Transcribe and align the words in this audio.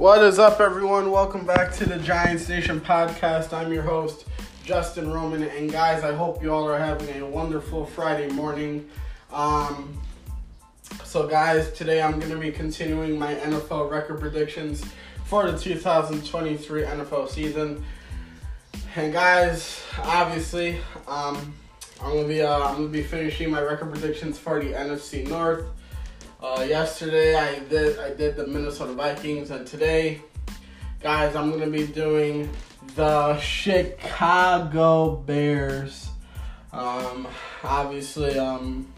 What 0.00 0.24
is 0.24 0.38
up, 0.38 0.60
everyone? 0.60 1.10
Welcome 1.10 1.44
back 1.44 1.74
to 1.74 1.84
the 1.86 1.98
Giants 1.98 2.48
Nation 2.48 2.80
podcast. 2.80 3.52
I'm 3.52 3.70
your 3.70 3.82
host, 3.82 4.24
Justin 4.64 5.12
Roman, 5.12 5.42
and 5.42 5.70
guys, 5.70 6.04
I 6.04 6.14
hope 6.14 6.42
you 6.42 6.50
all 6.54 6.66
are 6.66 6.78
having 6.78 7.20
a 7.20 7.26
wonderful 7.26 7.84
Friday 7.84 8.30
morning. 8.32 8.88
Um, 9.30 10.00
so, 11.04 11.28
guys, 11.28 11.70
today 11.72 12.00
I'm 12.00 12.18
going 12.18 12.32
to 12.32 12.38
be 12.38 12.50
continuing 12.50 13.18
my 13.18 13.34
NFL 13.34 13.90
record 13.90 14.20
predictions 14.20 14.82
for 15.26 15.50
the 15.50 15.58
2023 15.58 16.84
NFL 16.84 17.28
season. 17.28 17.84
And 18.96 19.12
guys, 19.12 19.82
obviously, 19.98 20.78
um, 21.08 21.52
I'm 22.02 22.14
gonna 22.14 22.26
be 22.26 22.40
uh, 22.40 22.58
I'm 22.58 22.76
gonna 22.76 22.88
be 22.88 23.02
finishing 23.02 23.50
my 23.50 23.60
record 23.60 23.90
predictions 23.92 24.38
for 24.38 24.64
the 24.64 24.72
NFC 24.72 25.28
North. 25.28 25.66
Uh, 26.42 26.64
yesterday 26.66 27.34
I 27.34 27.58
did 27.58 27.98
I 27.98 28.14
did 28.14 28.34
the 28.34 28.46
Minnesota 28.46 28.94
Vikings, 28.94 29.50
and 29.50 29.66
today, 29.66 30.22
guys, 31.02 31.36
I'm 31.36 31.50
gonna 31.50 31.66
be 31.66 31.86
doing 31.86 32.48
the 32.94 33.38
Chicago 33.38 35.16
Bears. 35.16 36.08
Um, 36.72 37.28
obviously, 37.62 38.38
um, 38.38 38.90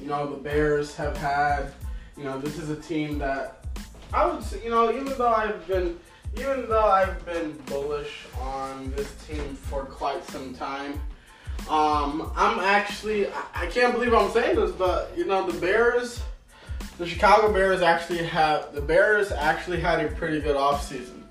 you 0.00 0.08
know 0.08 0.26
the 0.26 0.38
Bears 0.38 0.96
have 0.96 1.18
had, 1.18 1.74
you 2.16 2.24
know, 2.24 2.38
this 2.38 2.56
is 2.58 2.70
a 2.70 2.76
team 2.76 3.18
that 3.18 3.66
I 4.14 4.24
would 4.24 4.42
say, 4.42 4.64
you 4.64 4.70
know, 4.70 4.90
even 4.90 5.12
though 5.18 5.34
I've 5.34 5.66
been 5.68 5.98
even 6.38 6.66
though 6.66 6.86
I've 6.86 7.26
been 7.26 7.52
bullish 7.66 8.24
on 8.40 8.90
this 8.96 9.14
team 9.26 9.54
for 9.54 9.84
quite 9.84 10.24
some 10.24 10.54
time. 10.54 10.94
Um, 11.68 12.32
I'm 12.34 12.58
actually, 12.58 13.28
I 13.54 13.66
can't 13.66 13.92
believe 13.92 14.14
I'm 14.14 14.30
saying 14.30 14.56
this, 14.56 14.72
but 14.72 15.12
you 15.14 15.26
know, 15.26 15.50
the 15.50 15.58
Bears, 15.60 16.22
the 16.98 17.06
Chicago 17.06 17.52
Bears 17.52 17.82
actually 17.82 18.24
have, 18.24 18.74
the 18.74 18.80
Bears 18.80 19.32
actually 19.32 19.80
had 19.80 20.04
a 20.04 20.08
pretty 20.08 20.40
good 20.40 20.56
offseason. 20.56 21.22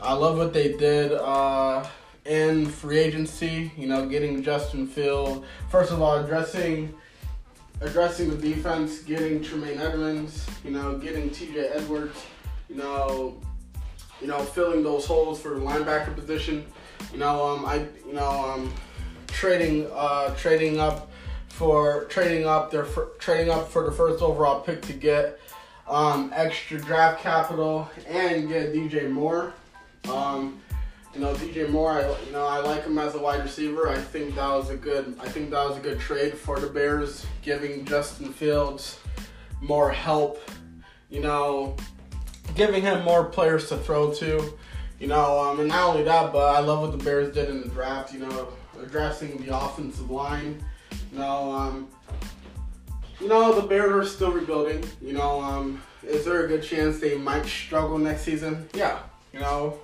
I 0.00 0.12
love 0.12 0.38
what 0.38 0.52
they 0.52 0.76
did 0.76 1.12
uh, 1.12 1.86
in 2.24 2.66
free 2.66 2.98
agency, 2.98 3.72
you 3.76 3.86
know, 3.86 4.06
getting 4.06 4.42
Justin 4.42 4.86
Field. 4.86 5.44
First 5.70 5.92
of 5.92 6.02
all, 6.02 6.18
addressing 6.24 6.94
addressing 7.80 8.30
the 8.30 8.36
defense, 8.36 9.00
getting 9.00 9.42
Tremaine 9.42 9.78
Edmunds, 9.78 10.46
you 10.64 10.70
know, 10.70 10.96
getting 10.96 11.28
TJ 11.28 11.76
Edwards, 11.76 12.24
you 12.70 12.76
know, 12.76 13.38
you 14.20 14.26
know, 14.26 14.38
filling 14.38 14.82
those 14.82 15.04
holes 15.04 15.40
for 15.40 15.50
the 15.50 15.60
linebacker 15.60 16.14
position. 16.14 16.64
You 17.12 17.18
know, 17.18 17.46
um, 17.46 17.66
I, 17.66 17.86
you 18.06 18.14
know, 18.14 18.28
um, 18.28 18.72
trading 19.26 19.90
uh, 19.92 20.34
trading 20.36 20.80
up 20.80 21.10
for 21.56 22.04
trading 22.04 22.46
up 22.46 22.70
their 22.70 22.84
trading 23.18 23.50
up 23.50 23.70
for 23.70 23.84
the 23.84 23.90
first 23.90 24.22
overall 24.22 24.60
pick 24.60 24.82
to 24.82 24.92
get 24.92 25.40
um, 25.88 26.30
extra 26.34 26.78
draft 26.78 27.22
capital 27.22 27.88
and 28.06 28.48
get 28.48 28.74
DJ 28.74 29.10
Moore. 29.10 29.54
Um, 30.10 30.60
you 31.14 31.20
know, 31.20 31.32
DJ 31.32 31.70
Moore, 31.70 31.92
I, 31.92 32.24
you 32.26 32.32
know, 32.32 32.44
I 32.44 32.58
like 32.58 32.84
him 32.84 32.98
as 32.98 33.14
a 33.14 33.18
wide 33.18 33.42
receiver. 33.42 33.88
I 33.88 33.96
think 33.96 34.34
that 34.34 34.48
was 34.48 34.68
a 34.68 34.76
good 34.76 35.16
I 35.18 35.28
think 35.28 35.48
that 35.50 35.66
was 35.66 35.78
a 35.78 35.80
good 35.80 35.98
trade 35.98 36.34
for 36.34 36.60
the 36.60 36.66
Bears, 36.66 37.24
giving 37.40 37.86
Justin 37.86 38.34
Fields 38.34 39.00
more 39.62 39.90
help. 39.90 40.50
You 41.08 41.20
know, 41.20 41.74
giving 42.54 42.82
him 42.82 43.02
more 43.02 43.24
players 43.24 43.70
to 43.70 43.78
throw 43.78 44.12
to. 44.14 44.52
You 45.00 45.06
know, 45.06 45.40
um, 45.40 45.60
and 45.60 45.68
not 45.70 45.88
only 45.88 46.02
that, 46.02 46.34
but 46.34 46.54
I 46.54 46.60
love 46.60 46.80
what 46.80 46.98
the 46.98 47.02
Bears 47.02 47.32
did 47.32 47.48
in 47.48 47.62
the 47.62 47.68
draft. 47.68 48.12
You 48.12 48.20
know, 48.20 48.48
addressing 48.82 49.38
the 49.38 49.56
offensive 49.56 50.10
line. 50.10 50.62
Know, 51.12 51.52
um, 51.52 51.88
you 53.20 53.28
know 53.28 53.58
the 53.58 53.66
Bears 53.66 53.92
are 53.92 54.08
still 54.08 54.32
rebuilding. 54.32 54.84
You 55.00 55.14
know, 55.14 55.40
um, 55.40 55.82
is 56.02 56.24
there 56.24 56.44
a 56.44 56.48
good 56.48 56.62
chance 56.62 56.98
they 56.98 57.16
might 57.16 57.46
struggle 57.46 57.98
next 57.98 58.22
season? 58.22 58.68
Yeah. 58.74 58.98
You 59.32 59.40
know, 59.40 59.78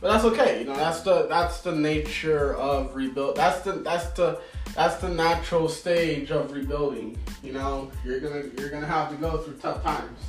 but 0.00 0.12
that's 0.12 0.24
okay. 0.24 0.60
You 0.60 0.66
know, 0.66 0.76
that's 0.76 1.00
the 1.00 1.26
that's 1.26 1.60
the 1.62 1.72
nature 1.72 2.54
of 2.54 2.94
rebuild. 2.94 3.36
That's 3.36 3.60
the 3.60 3.72
that's 3.72 4.10
the 4.10 4.40
that's 4.74 4.96
the 4.96 5.08
natural 5.08 5.68
stage 5.68 6.30
of 6.30 6.52
rebuilding. 6.52 7.18
You 7.42 7.52
know, 7.52 7.90
you're 8.04 8.20
gonna 8.20 8.44
you're 8.58 8.70
gonna 8.70 8.86
have 8.86 9.10
to 9.10 9.16
go 9.16 9.38
through 9.38 9.56
tough 9.56 9.82
times. 9.82 10.20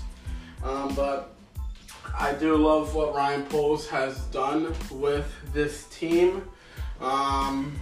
Um, 0.63 0.96
but 0.96 1.35
I 2.17 2.34
do 2.34 2.56
love 2.56 2.96
what 2.96 3.13
Ryan 3.13 3.44
Poles 3.44 3.88
has 3.90 4.17
done 4.25 4.73
with 4.90 5.31
this 5.53 5.85
team. 5.88 6.47
Um, 7.01 7.78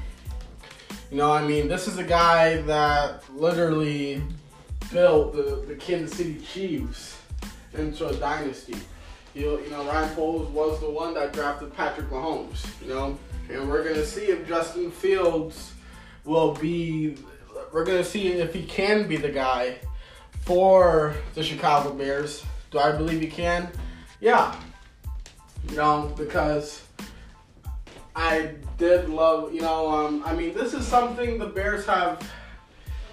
you 1.16 1.22
know, 1.22 1.32
I 1.32 1.48
mean, 1.48 1.70
this 1.70 1.88
is 1.88 1.98
a 1.98 2.04
guy 2.04 2.58
that 2.64 3.24
literally 3.34 4.22
built 4.92 5.34
the, 5.34 5.64
the 5.66 5.76
Kansas 5.76 6.18
City 6.18 6.42
Chiefs 6.42 7.18
into 7.74 8.08
a 8.08 8.14
dynasty. 8.18 8.76
You, 9.34 9.46
know, 9.46 9.60
you 9.60 9.70
know, 9.70 9.86
Ryan 9.86 10.14
Poles 10.14 10.50
was 10.50 10.78
the 10.82 10.90
one 10.90 11.14
that 11.14 11.32
drafted 11.32 11.74
Patrick 11.74 12.10
Mahomes, 12.10 12.66
you 12.82 12.90
know, 12.90 13.18
and 13.50 13.70
we're 13.70 13.82
to 13.94 14.06
see 14.06 14.24
if 14.24 14.46
Justin 14.46 14.92
Fields 14.92 15.72
will 16.26 16.54
be, 16.56 17.16
we're 17.72 17.86
to 17.86 18.04
see 18.04 18.34
if 18.34 18.54
he 18.54 18.64
can 18.64 19.08
be 19.08 19.16
the 19.16 19.32
guy 19.32 19.78
for 20.42 21.16
the 21.34 21.42
Chicago 21.42 21.94
Bears. 21.94 22.44
Do 22.72 22.80
I 22.80 22.92
believe 22.92 23.22
he 23.22 23.28
can? 23.28 23.70
Yeah. 24.20 24.54
You 25.70 25.78
know, 25.78 26.14
because 26.18 26.85
I 28.16 28.56
did 28.78 29.10
love, 29.10 29.54
you 29.54 29.62
know, 29.62 29.90
um, 29.90 30.24
I 30.26 30.34
mean, 30.34 30.54
this 30.54 30.74
is 30.74 30.88
something 30.88 31.38
the 31.38 31.48
Bears 31.48 31.86
have, 31.86 32.26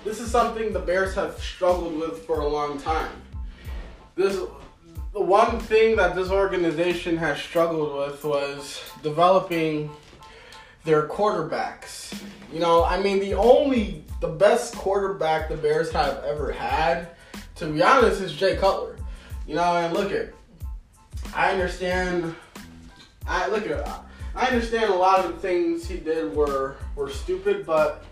this 0.04 0.20
is 0.20 0.30
something 0.30 0.72
the 0.72 0.78
Bears 0.78 1.14
have 1.16 1.38
struggled 1.40 1.98
with 1.98 2.24
for 2.24 2.40
a 2.40 2.46
long 2.46 2.80
time. 2.80 3.10
This, 4.14 4.40
the 5.12 5.20
one 5.20 5.58
thing 5.58 5.96
that 5.96 6.14
this 6.14 6.30
organization 6.30 7.16
has 7.16 7.38
struggled 7.38 7.96
with 7.96 8.24
was 8.24 8.80
developing 9.02 9.90
their 10.84 11.08
quarterbacks. 11.08 12.14
You 12.52 12.60
know, 12.60 12.84
I 12.84 13.00
mean, 13.00 13.18
the 13.18 13.34
only, 13.34 14.04
the 14.20 14.28
best 14.28 14.76
quarterback 14.76 15.48
the 15.48 15.56
Bears 15.56 15.90
have 15.92 16.22
ever 16.24 16.52
had, 16.52 17.08
to 17.56 17.66
be 17.66 17.82
honest, 17.82 18.20
is 18.20 18.32
Jay 18.32 18.56
Cutler. 18.56 18.96
You 19.46 19.56
know, 19.56 19.76
and 19.76 19.92
look 19.92 20.12
at, 20.12 20.30
I 21.34 21.50
understand. 21.50 22.34
I 23.26 23.48
look 23.48 23.66
at. 23.66 24.01
I 24.34 24.46
understand 24.46 24.92
a 24.92 24.96
lot 24.96 25.24
of 25.24 25.34
the 25.34 25.38
things 25.40 25.86
he 25.86 25.98
did 25.98 26.34
were 26.34 26.76
were 26.96 27.10
stupid, 27.10 27.66
but 27.66 28.04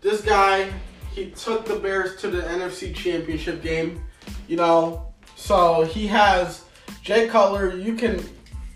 this 0.00 0.22
guy 0.22 0.72
he 1.14 1.30
took 1.30 1.66
the 1.66 1.76
Bears 1.76 2.20
to 2.20 2.28
the 2.28 2.42
NFC 2.42 2.94
Championship 2.94 3.62
game. 3.62 4.02
You 4.48 4.56
know, 4.56 5.12
so 5.36 5.84
he 5.84 6.06
has 6.06 6.64
Jay 7.02 7.28
Cutler. 7.28 7.76
You 7.76 7.94
can 7.94 8.24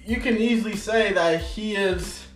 you 0.04 0.20
can 0.20 0.36
easily 0.36 0.76
say 0.76 1.12
that 1.12 1.40
he 1.40 1.74
is 1.74 2.26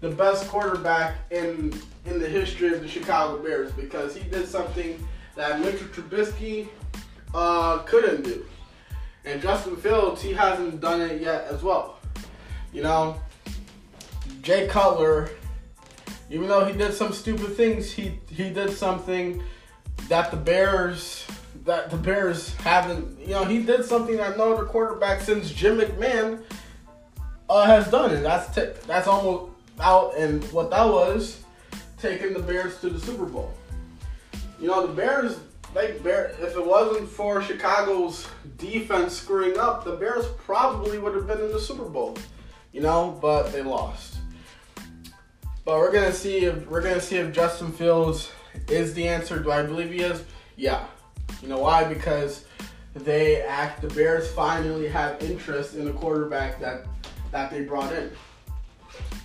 the 0.00 0.10
best 0.10 0.48
quarterback 0.48 1.16
in 1.30 1.78
in 2.06 2.18
the 2.18 2.28
history 2.28 2.72
of 2.72 2.80
the 2.80 2.88
Chicago 2.88 3.42
Bears 3.42 3.72
because 3.72 4.16
he 4.16 4.28
did 4.28 4.48
something 4.48 5.06
that 5.36 5.60
Mitchell 5.60 5.88
Trubisky 5.88 6.68
uh, 7.34 7.78
couldn't 7.78 8.22
do. 8.22 8.44
And 9.24 9.40
Justin 9.40 9.76
Fields, 9.76 10.20
he 10.20 10.32
hasn't 10.32 10.80
done 10.80 11.00
it 11.00 11.20
yet 11.20 11.44
as 11.44 11.62
well. 11.62 11.98
You 12.72 12.82
know, 12.82 13.20
Jay 14.42 14.66
Cutler, 14.66 15.30
even 16.28 16.48
though 16.48 16.64
he 16.64 16.76
did 16.76 16.92
some 16.92 17.12
stupid 17.12 17.56
things, 17.56 17.92
he 17.92 18.18
he 18.28 18.50
did 18.50 18.70
something 18.70 19.42
that 20.08 20.30
the 20.30 20.36
Bears 20.36 21.24
that 21.64 21.90
the 21.90 21.96
Bears 21.96 22.54
haven't. 22.56 23.20
You 23.20 23.28
know, 23.28 23.44
he 23.44 23.62
did 23.62 23.84
something 23.84 24.16
that 24.16 24.36
no 24.36 24.52
other 24.52 24.64
quarterback 24.64 25.20
since 25.20 25.50
Jim 25.50 25.78
McMahon 25.78 26.42
uh, 27.48 27.66
has 27.66 27.88
done, 27.88 28.12
and 28.12 28.24
that's 28.24 28.52
t- 28.54 28.72
that's 28.86 29.06
almost 29.06 29.52
out. 29.80 30.16
And 30.16 30.42
what 30.52 30.70
that 30.70 30.86
was, 30.86 31.44
taking 31.98 32.32
the 32.32 32.40
Bears 32.40 32.80
to 32.80 32.90
the 32.90 32.98
Super 32.98 33.26
Bowl. 33.26 33.54
You 34.60 34.66
know, 34.66 34.86
the 34.86 34.92
Bears 34.92 35.38
they 35.74 35.92
bear 36.02 36.34
if 36.40 36.54
it 36.54 36.66
wasn't 36.66 37.08
for 37.08 37.40
Chicago's 37.42 38.26
defense 38.58 39.16
screwing 39.16 39.58
up, 39.58 39.84
the 39.84 39.92
Bears 39.92 40.26
probably 40.44 40.98
would 40.98 41.14
have 41.14 41.26
been 41.26 41.40
in 41.40 41.52
the 41.52 41.60
Super 41.60 41.84
Bowl. 41.84 42.16
You 42.72 42.80
know, 42.80 43.18
but 43.20 43.52
they 43.52 43.62
lost. 43.62 44.18
But 45.64 45.78
we're 45.78 45.92
gonna 45.92 46.12
see 46.12 46.44
if 46.44 46.66
we're 46.68 46.82
gonna 46.82 47.00
see 47.00 47.16
if 47.16 47.32
Justin 47.32 47.70
Fields 47.70 48.32
is 48.68 48.94
the 48.94 49.06
answer. 49.06 49.38
Do 49.38 49.50
I 49.52 49.62
believe 49.62 49.90
he 49.90 50.00
is? 50.00 50.24
Yeah. 50.56 50.86
You 51.40 51.48
know 51.48 51.58
why? 51.58 51.84
Because 51.84 52.44
they 52.94 53.42
act 53.42 53.80
the 53.80 53.88
Bears 53.88 54.30
finally 54.32 54.88
have 54.88 55.22
interest 55.22 55.74
in 55.74 55.84
the 55.84 55.92
quarterback 55.92 56.60
that 56.60 56.86
that 57.30 57.50
they 57.50 57.62
brought 57.62 57.92
in. 57.92 58.10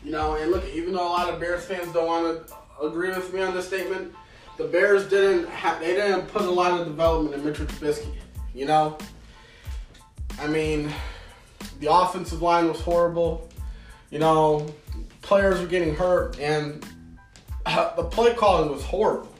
You 0.04 0.12
know, 0.12 0.36
and 0.36 0.51
look, 0.51 0.63
even 0.74 0.94
though 0.94 1.07
a 1.07 1.10
lot 1.10 1.34
of 1.34 1.39
Bears 1.39 1.66
fans 1.66 1.92
don't 1.92 2.06
want 2.06 2.48
to 2.48 2.56
agree 2.86 3.10
with 3.10 3.33
me 3.33 3.42
on 3.42 3.54
this 3.54 3.68
statement, 3.68 4.13
the 4.57 4.66
Bears 4.66 5.10
didn't 5.10 5.50
have 5.50 5.80
they 5.80 5.95
didn't 5.95 6.28
put 6.28 6.44
a 6.44 6.51
lot 6.51 6.80
of 6.80 6.88
development 6.88 7.36
in 7.36 7.45
Mitchell 7.45 7.66
Trubisky. 7.66 8.13
You 8.54 8.66
know, 8.66 8.98
I 10.40 10.48
mean, 10.48 10.92
the 11.80 11.92
offensive 11.92 12.42
line 12.42 12.68
was 12.68 12.80
horrible. 12.80 13.50
You 14.10 14.19
know, 14.19 14.66
players 15.27 15.59
were 15.59 15.68
getting 15.68 15.94
hurt, 15.94 16.39
and 16.39 16.83
the 17.65 18.07
play 18.09 18.33
calling 18.33 18.71
was 18.71 18.83
horrible. 18.83 19.33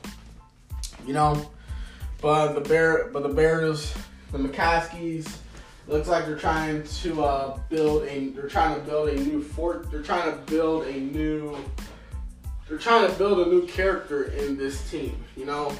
You 1.06 1.14
know, 1.14 1.50
but 2.20 2.52
the 2.52 2.60
Bear, 2.60 3.08
but 3.10 3.22
the 3.22 3.30
Bears, 3.30 3.94
the 4.30 4.38
McCaskeys, 4.38 5.38
looks 5.86 6.06
like 6.06 6.26
they're 6.26 6.36
trying 6.36 6.82
to 6.82 7.24
uh, 7.24 7.58
build 7.70 8.04
a. 8.04 8.28
They're 8.28 8.48
trying 8.48 8.78
to 8.78 8.86
build 8.86 9.08
a 9.08 9.14
new 9.14 9.42
fort. 9.42 9.90
They're 9.90 10.02
trying 10.02 10.30
to 10.30 10.36
build 10.52 10.86
a 10.86 10.92
new. 10.92 11.56
They're 12.68 12.76
trying 12.76 13.10
to 13.10 13.16
build 13.16 13.46
a 13.46 13.50
new 13.50 13.66
character 13.66 14.24
in 14.24 14.58
this 14.58 14.90
team. 14.90 15.24
You 15.36 15.46
know, 15.46 15.74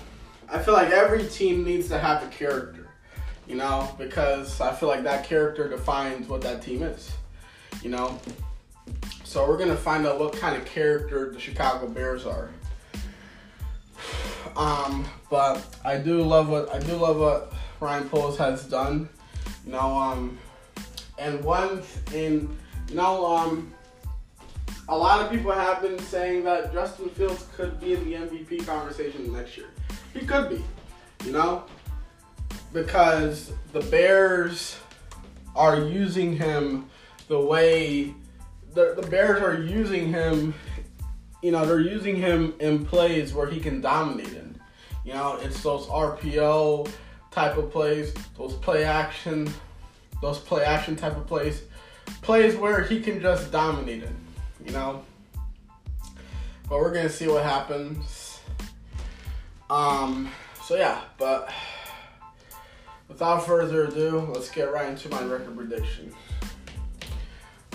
I 0.50 0.58
feel 0.58 0.72
like 0.72 0.90
every 0.90 1.26
team 1.28 1.64
needs 1.64 1.88
to 1.88 1.98
have 1.98 2.22
a 2.22 2.28
character. 2.28 2.88
You 3.46 3.56
know, 3.56 3.94
because 3.98 4.60
I 4.62 4.74
feel 4.74 4.88
like 4.88 5.02
that 5.02 5.24
character 5.24 5.68
defines 5.68 6.28
what 6.28 6.40
that 6.42 6.62
team 6.62 6.82
is. 6.82 7.10
You 7.82 7.90
know, 7.90 8.18
so 9.24 9.46
we're 9.48 9.58
gonna 9.58 9.76
find 9.76 10.06
out 10.06 10.18
what 10.18 10.32
kind 10.34 10.56
of 10.56 10.64
character 10.64 11.30
the 11.30 11.40
Chicago 11.40 11.88
Bears 11.88 12.26
are. 12.26 12.50
Um, 14.56 15.06
but 15.30 15.64
I 15.84 15.98
do 15.98 16.20
love 16.22 16.48
what 16.48 16.74
I 16.74 16.80
do 16.80 16.96
love 16.96 17.18
what 17.18 17.52
Ryan 17.78 18.08
Poles 18.08 18.36
has 18.38 18.64
done. 18.64 19.08
You 19.64 19.72
know, 19.72 19.96
um, 19.96 20.36
and 21.16 21.44
one 21.44 21.82
in 22.12 22.56
you 22.88 22.94
know, 22.94 23.26
um, 23.26 23.72
a 24.88 24.96
lot 24.96 25.20
of 25.20 25.30
people 25.30 25.52
have 25.52 25.82
been 25.82 25.98
saying 25.98 26.44
that 26.44 26.72
Justin 26.72 27.10
Fields 27.10 27.46
could 27.54 27.78
be 27.78 27.92
in 27.92 28.04
the 28.06 28.14
MVP 28.14 28.64
conversation 28.66 29.30
next 29.32 29.56
year. 29.56 29.68
He 30.14 30.24
could 30.24 30.48
be, 30.48 30.64
you 31.26 31.32
know, 31.32 31.64
because 32.72 33.52
the 33.72 33.80
Bears 33.80 34.78
are 35.54 35.80
using 35.80 36.34
him 36.34 36.88
the 37.28 37.38
way 37.38 38.14
the, 38.78 38.94
the 39.00 39.08
Bears 39.08 39.42
are 39.42 39.60
using 39.60 40.08
him. 40.08 40.54
You 41.42 41.50
know, 41.50 41.66
they're 41.66 41.80
using 41.80 42.14
him 42.14 42.54
in 42.60 42.86
plays 42.86 43.34
where 43.34 43.50
he 43.50 43.58
can 43.58 43.80
dominate 43.80 44.32
in. 44.32 44.56
You 45.04 45.14
know, 45.14 45.36
it's 45.42 45.60
those 45.62 45.86
RPO 45.86 46.88
type 47.32 47.56
of 47.56 47.72
plays, 47.72 48.14
those 48.36 48.54
play 48.54 48.84
action, 48.84 49.52
those 50.22 50.38
play 50.38 50.64
action 50.64 50.94
type 50.94 51.16
of 51.16 51.26
plays, 51.26 51.62
plays 52.22 52.54
where 52.54 52.84
he 52.84 53.00
can 53.00 53.20
just 53.20 53.50
dominate 53.50 54.04
it. 54.04 54.12
You 54.64 54.70
know. 54.70 55.02
But 56.68 56.78
we're 56.78 56.94
gonna 56.94 57.08
see 57.08 57.26
what 57.26 57.42
happens. 57.42 58.38
Um. 59.70 60.30
So 60.62 60.76
yeah, 60.76 61.00
but 61.18 61.50
without 63.08 63.44
further 63.44 63.86
ado, 63.86 64.30
let's 64.32 64.50
get 64.50 64.72
right 64.72 64.88
into 64.88 65.08
my 65.08 65.22
record 65.22 65.56
prediction. 65.56 66.14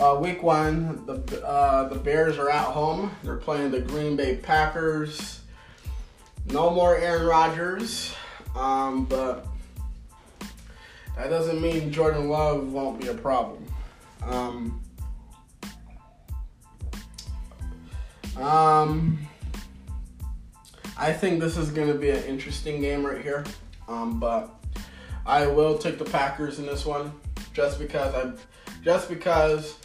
Uh, 0.03 0.15
week 0.15 0.43
one, 0.43 1.05
the 1.05 1.47
uh, 1.47 1.87
the 1.87 1.95
Bears 1.95 2.37
are 2.37 2.49
at 2.49 2.65
home. 2.65 3.09
They're 3.23 3.37
playing 3.37 3.71
the 3.71 3.79
Green 3.79 4.17
Bay 4.17 4.35
Packers. 4.35 5.39
No 6.47 6.71
more 6.71 6.97
Aaron 6.97 7.25
Rodgers, 7.25 8.13
um, 8.53 9.05
but 9.05 9.47
that 11.15 11.29
doesn't 11.29 11.61
mean 11.61 11.89
Jordan 11.89 12.27
Love 12.27 12.73
won't 12.73 12.99
be 12.99 13.07
a 13.07 13.13
problem. 13.13 13.65
Um, 14.23 14.81
um, 18.35 19.25
I 20.97 21.13
think 21.13 21.39
this 21.39 21.55
is 21.55 21.71
going 21.71 21.87
to 21.87 21.97
be 21.97 22.09
an 22.09 22.25
interesting 22.25 22.81
game 22.81 23.05
right 23.05 23.21
here, 23.21 23.45
um, 23.87 24.19
but 24.19 24.53
I 25.25 25.47
will 25.47 25.77
take 25.77 25.97
the 25.97 26.03
Packers 26.03 26.59
in 26.59 26.65
this 26.65 26.85
one 26.85 27.13
just 27.53 27.79
because 27.79 28.13
I, 28.13 28.33
just 28.83 29.07
because 29.07 29.77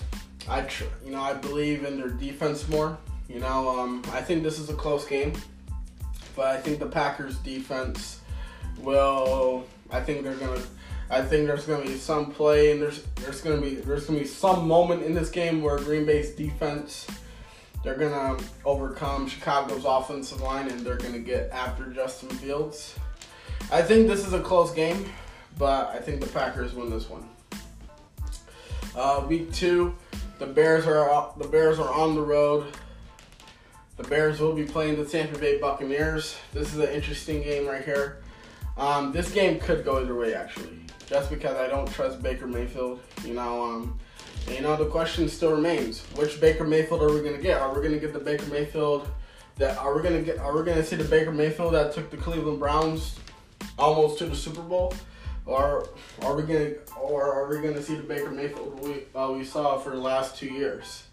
I, 0.48 0.62
tr- 0.62 0.84
you 1.04 1.10
know, 1.10 1.20
I 1.20 1.34
believe 1.34 1.84
in 1.84 1.98
their 1.98 2.10
defense 2.10 2.68
more. 2.68 2.98
You 3.28 3.40
know, 3.40 3.78
um, 3.78 4.02
I 4.12 4.22
think 4.22 4.42
this 4.42 4.58
is 4.58 4.70
a 4.70 4.74
close 4.74 5.06
game 5.06 5.34
but 6.38 6.46
I 6.46 6.60
think 6.60 6.78
the 6.78 6.86
Packers 6.86 7.36
defense 7.38 8.20
will. 8.78 9.66
I 9.90 10.00
think 10.00 10.22
they're 10.22 10.36
gonna. 10.36 10.62
I 11.10 11.20
think 11.20 11.48
there's 11.48 11.66
gonna 11.66 11.84
be 11.84 11.96
some 11.96 12.30
play 12.30 12.70
and 12.70 12.80
there's 12.80 13.02
there's 13.16 13.40
gonna 13.40 13.60
be 13.60 13.74
there's 13.74 14.06
gonna 14.06 14.20
be 14.20 14.24
some 14.24 14.68
moment 14.68 15.02
in 15.02 15.14
this 15.14 15.30
game 15.30 15.62
where 15.62 15.78
Green 15.78 16.06
Bay's 16.06 16.30
defense 16.30 17.08
they're 17.82 17.96
gonna 17.96 18.36
overcome 18.64 19.26
Chicago's 19.28 19.84
offensive 19.84 20.40
line 20.40 20.68
and 20.68 20.80
they're 20.80 20.96
gonna 20.96 21.18
get 21.18 21.50
after 21.50 21.86
Justin 21.86 22.28
Fields. 22.28 22.94
I 23.72 23.82
think 23.82 24.06
this 24.06 24.24
is 24.24 24.32
a 24.32 24.40
close 24.40 24.72
game, 24.72 25.10
but 25.58 25.88
I 25.88 25.98
think 25.98 26.20
the 26.20 26.28
Packers 26.28 26.72
win 26.72 26.88
this 26.88 27.10
one. 27.10 27.28
Uh, 28.94 29.24
week 29.28 29.52
two, 29.52 29.96
the 30.38 30.46
Bears 30.46 30.86
are 30.86 31.32
the 31.36 31.48
Bears 31.48 31.78
are 31.78 31.92
on 31.92 32.14
the 32.14 32.22
road 32.22 32.66
the 33.98 34.04
Bears 34.04 34.38
will 34.38 34.54
be 34.54 34.64
playing 34.64 34.96
the 34.96 35.04
Tampa 35.04 35.36
Bay 35.38 35.58
Buccaneers. 35.58 36.36
This 36.52 36.72
is 36.72 36.78
an 36.78 36.88
interesting 36.90 37.42
game 37.42 37.66
right 37.66 37.84
here. 37.84 38.22
Um, 38.76 39.10
this 39.10 39.32
game 39.32 39.58
could 39.58 39.84
go 39.84 40.00
either 40.00 40.14
way, 40.14 40.34
actually, 40.34 40.78
just 41.08 41.30
because 41.30 41.56
I 41.56 41.66
don't 41.66 41.90
trust 41.90 42.22
Baker 42.22 42.46
Mayfield. 42.46 43.00
You 43.24 43.34
know, 43.34 43.64
um, 43.64 43.98
and, 44.46 44.54
you 44.54 44.62
know 44.62 44.76
the 44.76 44.86
question 44.86 45.28
still 45.28 45.50
remains: 45.50 46.02
Which 46.14 46.40
Baker 46.40 46.62
Mayfield 46.62 47.02
are 47.02 47.12
we 47.12 47.22
gonna 47.22 47.42
get? 47.42 47.60
Are 47.60 47.74
we 47.74 47.82
gonna 47.82 47.98
get 47.98 48.12
the 48.12 48.20
Baker 48.20 48.46
Mayfield 48.46 49.08
that 49.56 49.76
are 49.78 49.96
we 49.96 50.02
gonna 50.04 50.22
get? 50.22 50.38
Are 50.38 50.56
we 50.56 50.62
gonna 50.62 50.84
see 50.84 50.94
the 50.94 51.02
Baker 51.02 51.32
Mayfield 51.32 51.74
that 51.74 51.92
took 51.92 52.08
the 52.12 52.16
Cleveland 52.16 52.60
Browns 52.60 53.16
almost 53.80 54.18
to 54.18 54.26
the 54.26 54.36
Super 54.36 54.62
Bowl? 54.62 54.94
Or 55.48 55.88
are 56.20 56.36
we 56.36 56.42
gonna, 56.42 56.72
or 57.00 57.32
are 57.32 57.48
we 57.48 57.66
gonna 57.66 57.82
see 57.82 57.94
the 57.94 58.02
Baker 58.02 58.30
Mayfield 58.30 58.80
we 58.80 59.04
uh, 59.18 59.32
we 59.32 59.44
saw 59.44 59.78
for 59.78 59.90
the 59.90 59.96
last 59.96 60.36
two 60.36 60.52
years? 60.52 61.04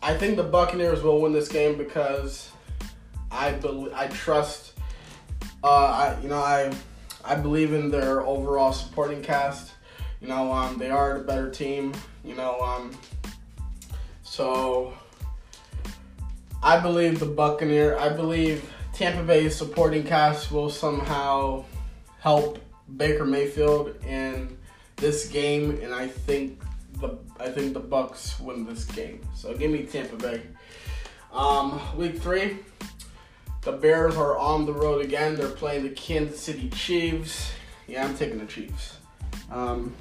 I 0.00 0.16
think 0.16 0.36
the 0.36 0.44
Buccaneers 0.44 1.02
will 1.02 1.20
win 1.20 1.32
this 1.32 1.48
game 1.48 1.76
because 1.76 2.52
I 3.32 3.50
believe 3.50 3.92
I 3.94 4.06
trust. 4.06 4.74
Uh, 5.64 5.66
I 5.66 6.20
you 6.22 6.28
know 6.28 6.38
I 6.38 6.72
I 7.24 7.34
believe 7.34 7.72
in 7.72 7.90
their 7.90 8.20
overall 8.20 8.72
supporting 8.72 9.22
cast. 9.22 9.72
You 10.20 10.28
know, 10.28 10.52
um, 10.52 10.78
they 10.78 10.90
are 10.90 11.18
the 11.18 11.24
better 11.24 11.50
team. 11.50 11.92
You 12.24 12.36
know, 12.36 12.60
um, 12.60 12.96
so 14.22 14.94
I 16.62 16.78
believe 16.78 17.18
the 17.18 17.26
Buccaneer. 17.26 17.98
I 17.98 18.10
believe 18.10 18.70
Tampa 18.92 19.24
Bay's 19.24 19.56
supporting 19.56 20.04
cast 20.04 20.52
will 20.52 20.70
somehow 20.70 21.64
help 22.20 22.60
Baker 22.96 23.24
Mayfield 23.24 23.96
in 24.04 24.56
this 24.96 25.28
game, 25.28 25.78
and 25.82 25.94
I 25.94 26.06
think 26.06 26.60
the 27.00 27.18
I 27.40 27.48
think 27.48 27.74
the 27.74 27.80
Bucks 27.80 28.38
win 28.40 28.64
this 28.64 28.84
game. 28.84 29.20
So 29.34 29.54
give 29.54 29.70
me 29.70 29.84
Tampa 29.84 30.16
Bay. 30.16 30.42
Um, 31.32 31.80
week 31.96 32.20
three, 32.20 32.58
the 33.62 33.72
Bears 33.72 34.16
are 34.16 34.36
on 34.38 34.66
the 34.66 34.72
road 34.72 35.04
again. 35.04 35.34
They're 35.34 35.48
playing 35.48 35.82
the 35.82 35.90
Kansas 35.90 36.40
City 36.40 36.68
Chiefs. 36.70 37.52
Yeah, 37.86 38.04
I'm 38.04 38.16
taking 38.16 38.38
the 38.38 38.46
Chiefs. 38.46 38.98
Um, 39.50 39.94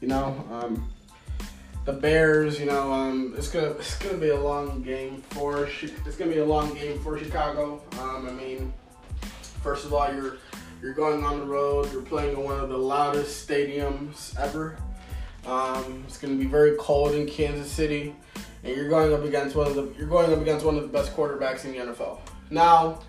you 0.00 0.08
know, 0.08 0.44
um, 0.50 0.88
the 1.84 1.92
Bears. 1.92 2.58
You 2.58 2.66
know, 2.66 2.92
um, 2.92 3.34
it's 3.36 3.48
gonna 3.48 3.70
it's 3.72 3.98
gonna 3.98 4.18
be 4.18 4.30
a 4.30 4.40
long 4.40 4.82
game 4.82 5.22
for 5.30 5.66
it's 5.66 6.16
gonna 6.16 6.30
be 6.30 6.38
a 6.38 6.44
long 6.44 6.72
game 6.74 6.98
for 7.00 7.18
Chicago. 7.18 7.82
Um, 8.00 8.26
I 8.26 8.32
mean, 8.32 8.72
first 9.62 9.84
of 9.84 9.92
all, 9.92 10.12
you're 10.12 10.38
you're 10.82 10.94
going 10.94 11.24
on 11.24 11.38
the 11.40 11.46
road. 11.46 11.92
You're 11.92 12.02
playing 12.02 12.36
in 12.36 12.42
one 12.42 12.58
of 12.58 12.68
the 12.68 12.78
loudest 12.78 13.46
stadiums 13.46 14.38
ever. 14.38 14.76
Um, 15.46 16.04
it's 16.06 16.18
going 16.18 16.36
to 16.36 16.42
be 16.42 16.48
very 16.48 16.76
cold 16.78 17.14
in 17.14 17.26
Kansas 17.26 17.70
City, 17.70 18.14
and 18.62 18.76
you're 18.76 18.88
going 18.88 19.12
up 19.12 19.24
against 19.24 19.56
one 19.56 19.66
of 19.66 19.74
the 19.74 19.92
you're 19.98 20.08
going 20.08 20.32
up 20.32 20.40
against 20.40 20.64
one 20.64 20.76
of 20.76 20.82
the 20.82 20.88
best 20.88 21.16
quarterbacks 21.16 21.64
in 21.64 21.72
the 21.72 21.78
NFL. 21.78 22.18
Now, 22.50 23.00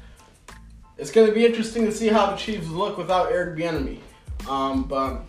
it's 0.98 1.12
going 1.12 1.28
to 1.28 1.34
be 1.34 1.46
interesting 1.46 1.86
to 1.86 1.92
see 1.92 2.08
how 2.08 2.32
the 2.32 2.38
Chiefs 2.38 2.68
look 2.68 2.98
without 2.98 3.32
Eric 3.32 3.58
Bieniemy. 3.58 4.00
Um, 4.48 4.84
but 4.84 5.24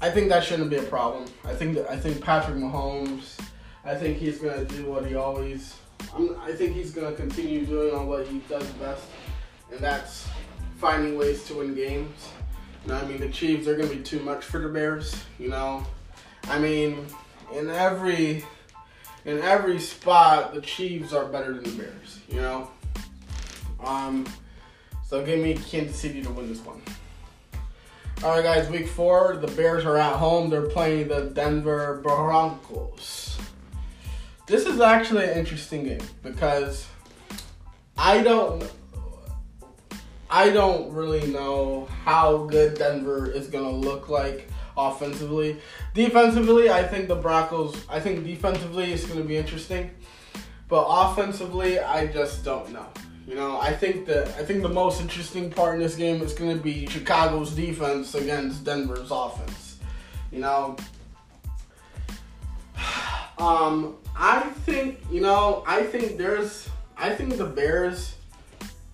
I 0.00 0.10
think 0.10 0.28
that 0.28 0.44
shouldn't 0.44 0.70
be 0.70 0.76
a 0.76 0.82
problem. 0.82 1.24
I 1.44 1.54
think 1.54 1.74
that 1.76 1.90
I 1.90 1.96
think 1.96 2.22
Patrick 2.22 2.56
Mahomes. 2.56 3.38
I 3.84 3.94
think 3.94 4.18
he's 4.18 4.38
going 4.38 4.66
to 4.66 4.76
do 4.76 4.84
what 4.84 5.06
he 5.06 5.14
always. 5.14 5.74
I'm, 6.14 6.38
I 6.40 6.52
think 6.52 6.74
he's 6.74 6.92
going 6.92 7.10
to 7.10 7.20
continue 7.20 7.64
doing 7.64 7.94
on 7.94 8.06
what 8.06 8.26
he 8.26 8.38
does 8.48 8.66
best, 8.72 9.02
and 9.70 9.80
that's 9.80 10.26
finding 10.78 11.18
ways 11.18 11.44
to 11.44 11.54
win 11.54 11.74
games. 11.74 12.28
You 12.84 12.92
know, 12.92 12.98
I 12.98 13.04
mean, 13.06 13.18
the 13.18 13.28
Chiefs 13.28 13.66
are 13.66 13.76
going 13.76 13.88
to 13.88 13.96
be 13.96 14.02
too 14.02 14.20
much 14.20 14.44
for 14.44 14.58
the 14.58 14.68
Bears. 14.68 15.22
You 15.38 15.48
know, 15.48 15.86
I 16.44 16.58
mean, 16.58 17.06
in 17.52 17.70
every 17.70 18.44
in 19.24 19.38
every 19.40 19.78
spot, 19.78 20.54
the 20.54 20.60
Chiefs 20.60 21.12
are 21.12 21.26
better 21.26 21.52
than 21.52 21.64
the 21.64 21.82
Bears. 21.82 22.20
You 22.28 22.40
know, 22.40 22.70
um, 23.84 24.26
so 25.06 25.24
give 25.24 25.40
me 25.40 25.54
Kansas 25.54 25.96
City 25.96 26.22
to 26.22 26.30
win 26.30 26.48
this 26.48 26.60
one. 26.60 26.80
All 28.24 28.30
right, 28.30 28.42
guys. 28.42 28.68
Week 28.68 28.88
four, 28.88 29.36
the 29.36 29.46
Bears 29.48 29.84
are 29.84 29.96
at 29.96 30.16
home. 30.16 30.50
They're 30.50 30.68
playing 30.68 31.08
the 31.08 31.30
Denver 31.34 32.00
Broncos. 32.02 33.38
This 34.46 34.66
is 34.66 34.80
actually 34.80 35.24
an 35.24 35.38
interesting 35.38 35.84
game 35.84 36.00
because 36.22 36.86
I 37.96 38.22
don't 38.22 38.68
I 40.30 40.50
don't 40.50 40.92
really 40.92 41.26
know 41.28 41.88
how 42.04 42.46
good 42.46 42.76
Denver 42.78 43.30
is 43.30 43.48
to 43.64 43.70
look 43.70 44.08
like 44.08 44.48
offensively. 44.76 45.58
Defensively, 45.94 46.70
I 46.70 46.82
think 46.82 47.08
the 47.08 47.16
Broncos, 47.16 47.76
I 47.88 47.98
think 48.00 48.24
defensively 48.24 48.92
it's 48.92 49.04
to 49.20 49.24
be 49.24 49.36
interesting. 49.36 49.90
But 50.68 50.86
offensively, 50.88 51.78
I 51.78 52.06
just 52.06 52.44
don't 52.44 52.70
know. 52.72 52.86
You 53.26 53.34
know, 53.34 53.58
I 53.60 53.74
think 53.74 54.06
the 54.06 54.24
I 54.38 54.44
think 54.44 54.62
the 54.62 54.68
most 54.68 55.00
interesting 55.00 55.50
part 55.50 55.74
in 55.74 55.82
this 55.82 55.94
game 55.94 56.22
is 56.22 56.32
going 56.32 56.56
to 56.56 56.62
be 56.62 56.86
Chicago's 56.86 57.52
defense 57.52 58.14
against 58.14 58.64
Denver's 58.64 59.10
offense. 59.10 59.78
You 60.30 60.40
know, 60.40 60.76
um, 63.38 63.96
I 64.16 64.40
think 64.64 65.00
you 65.10 65.20
know 65.20 65.62
I 65.66 65.82
think 65.82 66.16
there's 66.16 66.68
I 66.96 67.14
think 67.14 67.36
the 67.36 67.46
Bears. 67.46 68.14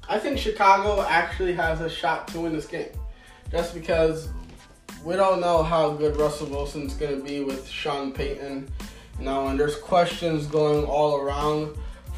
I 0.08 0.18
think 0.18 0.38
Chicago 0.38 1.02
actually 1.02 1.54
has 1.54 1.80
a 1.80 1.88
shot 1.88 2.28
to 2.28 2.40
win 2.40 2.52
this 2.52 2.66
game, 2.66 2.90
just 3.50 3.74
because 3.74 4.28
we 5.04 5.16
don't 5.16 5.40
know 5.40 5.62
how 5.62 5.90
good 5.90 6.16
Russell 6.16 6.48
Wilson's 6.48 6.94
going 6.94 7.18
to 7.18 7.24
be 7.24 7.42
with 7.42 7.68
Sean 7.68 8.12
Payton. 8.12 8.68
Know, 9.20 9.46
and 9.46 9.60
there's 9.60 9.76
questions 9.76 10.46
going 10.46 10.84
all 10.84 11.20
around 11.20 11.76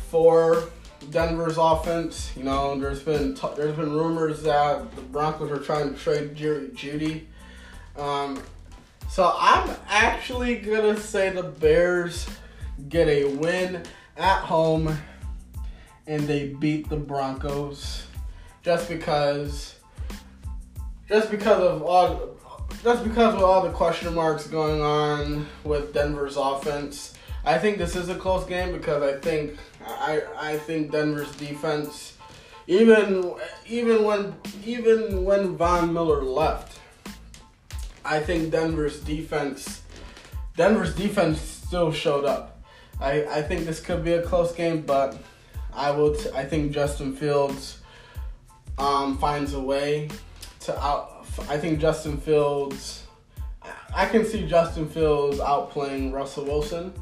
for 0.08 0.64
Denver's 1.10 1.58
offense. 1.58 2.32
You 2.34 2.44
know, 2.44 2.78
there's 2.80 3.02
been 3.02 3.34
t- 3.34 3.48
there's 3.54 3.76
been 3.76 3.92
rumors 3.92 4.42
that 4.44 4.94
the 4.96 5.02
Broncos 5.02 5.50
are 5.50 5.62
trying 5.62 5.92
to 5.92 6.00
trade 6.00 6.34
Jerry 6.34 6.68
Jeudy. 6.68 7.26
Um, 7.96 8.42
so 9.10 9.32
I'm 9.38 9.76
actually 9.88 10.56
gonna 10.56 10.96
say 10.96 11.30
the 11.30 11.42
Bears 11.42 12.26
get 12.88 13.08
a 13.08 13.24
win 13.24 13.82
at 14.16 14.40
home 14.40 14.96
and 16.06 16.26
they 16.28 16.48
beat 16.48 16.88
the 16.88 16.96
Broncos 16.96 18.06
just 18.62 18.88
because 18.88 19.76
just 21.08 21.30
because 21.30 21.62
of 21.62 21.82
all 21.82 22.36
just 22.82 23.04
because 23.04 23.34
of 23.34 23.42
all 23.42 23.62
the 23.62 23.70
question 23.70 24.14
marks 24.14 24.46
going 24.46 24.80
on 24.80 25.46
with 25.64 25.92
Denver's 25.92 26.36
offense. 26.36 27.14
I 27.44 27.58
think 27.58 27.78
this 27.78 27.94
is 27.94 28.08
a 28.08 28.14
close 28.14 28.44
game 28.44 28.72
because 28.72 29.02
I 29.02 29.18
think 29.20 29.56
I 29.80 30.22
I 30.36 30.58
think 30.58 30.90
Denver's 30.90 31.34
defense 31.36 32.16
even 32.66 33.34
even 33.68 34.04
when 34.04 34.34
even 34.64 35.24
when 35.24 35.56
Von 35.56 35.92
Miller 35.92 36.22
left, 36.22 36.80
I 38.04 38.20
think 38.20 38.50
Denver's 38.50 39.00
defense 39.00 39.82
Denver's 40.56 40.94
defense 40.94 41.40
still 41.40 41.92
showed 41.92 42.24
up. 42.24 42.62
I, 42.98 43.24
I 43.24 43.42
think 43.42 43.66
this 43.66 43.78
could 43.78 44.02
be 44.02 44.14
a 44.14 44.22
close 44.22 44.52
game, 44.52 44.80
but 44.80 45.18
I 45.76 45.90
will. 45.90 46.14
T- 46.14 46.30
I 46.34 46.44
think 46.44 46.72
Justin 46.72 47.14
Fields 47.14 47.80
um, 48.78 49.18
finds 49.18 49.52
a 49.52 49.60
way 49.60 50.08
to 50.60 50.78
out. 50.82 51.26
I 51.48 51.58
think 51.58 51.78
Justin 51.78 52.16
Fields. 52.16 53.02
I 53.94 54.06
can 54.06 54.24
see 54.24 54.46
Justin 54.46 54.88
Fields 54.88 55.38
outplaying 55.38 56.12
Russell 56.12 56.44
Wilson. 56.44 56.92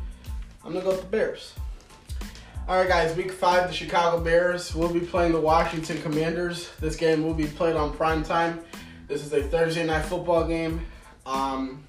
I'm 0.65 0.73
gonna 0.73 0.85
go 0.85 0.91
with 0.91 1.03
the 1.03 1.07
Bears. 1.07 1.55
All 2.67 2.79
right, 2.79 2.89
guys. 2.89 3.17
Week 3.17 3.31
five, 3.31 3.69
the 3.69 3.75
Chicago 3.75 4.23
Bears 4.23 4.75
will 4.75 4.89
be 4.89 5.01
playing 5.01 5.33
the 5.33 5.41
Washington 5.41 6.01
Commanders. 6.03 6.71
This 6.81 6.97
game 6.97 7.23
will 7.23 7.35
be 7.35 7.47
played 7.47 7.77
on 7.77 7.93
prime 7.93 8.25
time. 8.25 8.61
This 9.07 9.25
is 9.25 9.33
a 9.33 9.43
Thursday 9.43 9.85
night 9.85 10.07
football 10.07 10.47
game. 10.47 10.85
Um, 11.27 11.85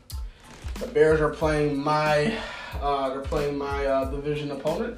the 0.79 0.87
Bears 0.87 1.21
are 1.21 1.29
playing 1.29 1.77
my. 1.77 2.37
Uh, 2.81 3.09
they're 3.09 3.21
playing 3.21 3.57
my 3.57 3.85
uh, 3.85 4.11
division 4.11 4.51
opponent. 4.51 4.97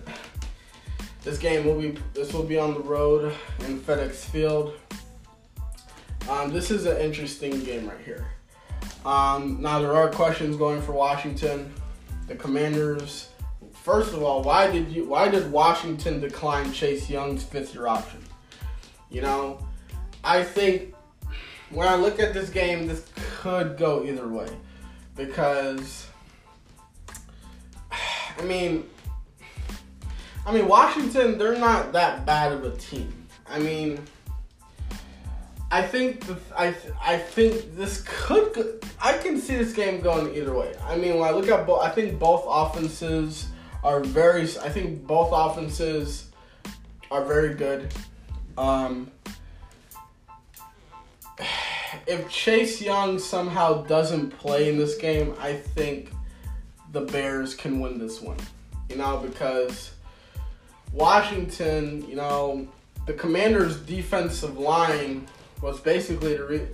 This 1.27 1.39
game 1.39 1.65
will 1.65 1.77
be 1.77 1.93
this 2.13 2.31
will 2.31 2.45
be 2.45 2.57
on 2.57 2.73
the 2.73 2.79
road 2.79 3.33
in 3.67 3.81
FedEx 3.81 4.13
Field. 4.13 4.75
Um, 6.29 6.53
this 6.53 6.71
is 6.71 6.85
an 6.85 7.01
interesting 7.01 7.59
game 7.65 7.85
right 7.85 7.99
here. 8.05 8.25
Um, 9.05 9.61
now 9.61 9.79
there 9.81 9.93
are 9.93 10.09
questions 10.09 10.55
going 10.55 10.81
for 10.81 10.93
Washington. 10.93 11.73
The 12.29 12.35
Commanders. 12.35 13.27
First 13.73 14.13
of 14.13 14.23
all, 14.23 14.41
why 14.41 14.71
did 14.71 14.87
you 14.87 15.03
why 15.03 15.27
did 15.27 15.51
Washington 15.51 16.21
decline 16.21 16.71
Chase 16.71 17.09
Young's 17.09 17.43
fifth 17.43 17.75
year 17.75 17.87
option? 17.87 18.23
You 19.09 19.19
know, 19.19 19.59
I 20.23 20.45
think 20.45 20.95
when 21.71 21.89
I 21.89 21.95
look 21.95 22.21
at 22.21 22.33
this 22.33 22.49
game, 22.49 22.87
this 22.87 23.05
could 23.41 23.75
go 23.77 24.05
either 24.05 24.29
way 24.29 24.47
because 25.17 26.07
I 27.91 28.43
mean 28.45 28.85
I 30.47 30.53
mean, 30.53 30.65
Washington, 30.69 31.37
they're 31.37 31.57
not 31.57 31.91
that 31.91 32.25
bad 32.25 32.53
of 32.53 32.63
a 32.63 32.71
team. 32.77 33.13
I 33.49 33.59
mean, 33.59 33.99
I 35.69 35.81
think 35.81 36.25
the, 36.25 36.37
I 36.57 36.73
I 37.01 37.17
think 37.17 37.75
this 37.75 38.05
could 38.07 38.53
go, 38.53 38.79
I 39.01 39.17
can 39.17 39.41
see 39.41 39.57
this 39.57 39.73
game 39.73 39.99
going 39.99 40.33
either 40.33 40.55
way. 40.55 40.73
I 40.85 40.95
mean, 40.95 41.19
when 41.19 41.27
I 41.27 41.31
look 41.31 41.49
at 41.49 41.67
both, 41.67 41.81
I 41.83 41.89
think 41.89 42.17
both 42.17 42.45
offenses 42.47 43.47
are 43.83 43.99
very. 43.99 44.43
I 44.43 44.69
think 44.69 45.05
both 45.05 45.31
offenses 45.33 46.31
are 47.11 47.25
very 47.25 47.53
good. 47.53 47.93
Um, 48.57 49.11
if 52.07 52.29
Chase 52.29 52.81
Young 52.81 53.19
somehow 53.19 53.83
doesn't 53.83 54.31
play 54.31 54.69
in 54.69 54.77
this 54.77 54.95
game, 54.95 55.35
I 55.41 55.55
think 55.55 56.13
the 56.93 57.01
Bears 57.01 57.53
can 57.53 57.81
win 57.81 57.99
this 57.99 58.21
one. 58.21 58.37
You 58.89 58.95
know, 58.95 59.17
because 59.17 59.91
Washington, 60.97 62.03
you 62.09 62.15
know, 62.15 62.67
the 63.05 63.13
Commanders' 63.13 63.77
defensive 63.77 64.57
line 64.57 65.27
was 65.61 65.79
basically 65.79 66.35
the 66.35 66.43
re- 66.43 66.67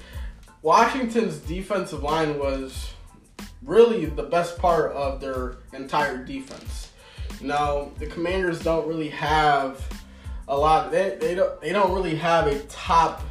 Washington's 0.62 1.38
defensive 1.40 2.04
line 2.04 2.40
was 2.40 2.94
really 3.62 4.06
the 4.06 4.24
best 4.24 4.58
part 4.58 4.94
of 4.94 5.20
their 5.20 5.58
entire 5.74 6.24
defense. 6.24 6.92
You 7.42 7.48
know, 7.48 7.92
the 8.00 8.08
Commanders 8.08 8.62
don't 8.62 8.88
really 8.88 9.10
have 9.10 9.86
a 10.48 10.58
lot. 10.58 10.90
They, 10.90 11.18
they 11.20 11.36
don't 11.36 11.60
they 11.60 11.74
don't 11.74 11.94
really 11.94 12.16
have 12.16 12.48
a 12.48 12.60
top. 12.64 13.22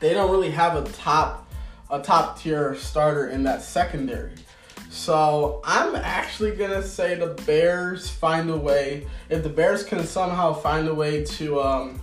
They 0.00 0.12
don't 0.12 0.30
really 0.30 0.50
have 0.50 0.76
a 0.76 0.86
top 0.92 1.50
a 1.90 2.02
top 2.02 2.38
tier 2.38 2.74
starter 2.74 3.28
in 3.28 3.44
that 3.44 3.62
secondary. 3.62 4.34
So 4.96 5.60
I'm 5.62 5.94
actually 5.94 6.56
gonna 6.56 6.82
say 6.82 7.14
the 7.16 7.40
Bears 7.44 8.08
find 8.08 8.48
a 8.48 8.56
way. 8.56 9.06
If 9.28 9.42
the 9.42 9.48
Bears 9.50 9.84
can 9.84 10.04
somehow 10.04 10.54
find 10.54 10.88
a 10.88 10.94
way 10.94 11.22
to 11.24 11.60
um, 11.60 12.00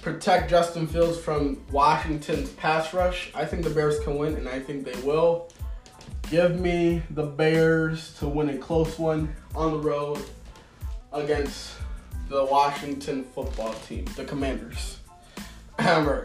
protect 0.00 0.50
Justin 0.50 0.86
Fields 0.86 1.18
from 1.18 1.60
Washington's 1.70 2.48
pass 2.50 2.94
rush, 2.94 3.30
I 3.34 3.44
think 3.44 3.62
the 3.62 3.70
Bears 3.70 4.00
can 4.00 4.16
win, 4.16 4.34
and 4.36 4.48
I 4.48 4.58
think 4.58 4.84
they 4.84 4.98
will. 5.02 5.52
Give 6.30 6.58
me 6.58 7.02
the 7.10 7.24
Bears 7.24 8.14
to 8.18 8.26
win 8.26 8.48
a 8.48 8.56
close 8.56 8.98
one 8.98 9.32
on 9.54 9.72
the 9.72 9.78
road 9.78 10.18
against 11.12 11.76
the 12.30 12.44
Washington 12.46 13.22
football 13.22 13.74
team, 13.86 14.06
the 14.16 14.24
Commanders. 14.24 14.98
All 15.78 16.02
right. 16.02 16.24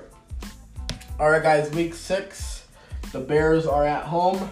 All 1.19 1.29
right, 1.29 1.43
guys. 1.43 1.69
Week 1.71 1.93
six, 1.93 2.65
the 3.11 3.19
Bears 3.19 3.67
are 3.67 3.85
at 3.85 4.05
home. 4.05 4.49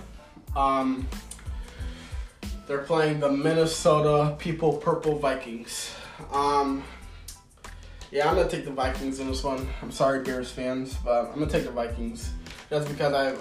Um, 0.55 1.07
they're 2.67 2.79
playing 2.79 3.19
the 3.19 3.31
Minnesota 3.31 4.35
People 4.37 4.77
Purple 4.77 5.17
Vikings. 5.19 5.93
Um, 6.31 6.83
yeah, 8.11 8.29
I'm 8.29 8.35
gonna 8.35 8.49
take 8.49 8.65
the 8.65 8.71
Vikings 8.71 9.19
in 9.19 9.27
this 9.27 9.43
one. 9.43 9.67
I'm 9.81 9.91
sorry, 9.91 10.23
Bears 10.23 10.51
fans, 10.51 10.95
but 11.03 11.27
I'm 11.27 11.39
gonna 11.39 11.47
take 11.49 11.63
the 11.63 11.71
Vikings 11.71 12.31
just 12.69 12.87
because 12.89 13.13
I 13.13 13.35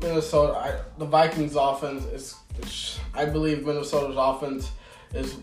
Minnesota. 0.00 0.58
I, 0.58 0.80
the 0.98 1.06
Vikings 1.06 1.56
offense 1.56 2.04
is, 2.06 2.98
I 3.14 3.24
believe 3.24 3.64
Minnesota's 3.64 4.16
offense 4.18 4.70
is. 5.14 5.36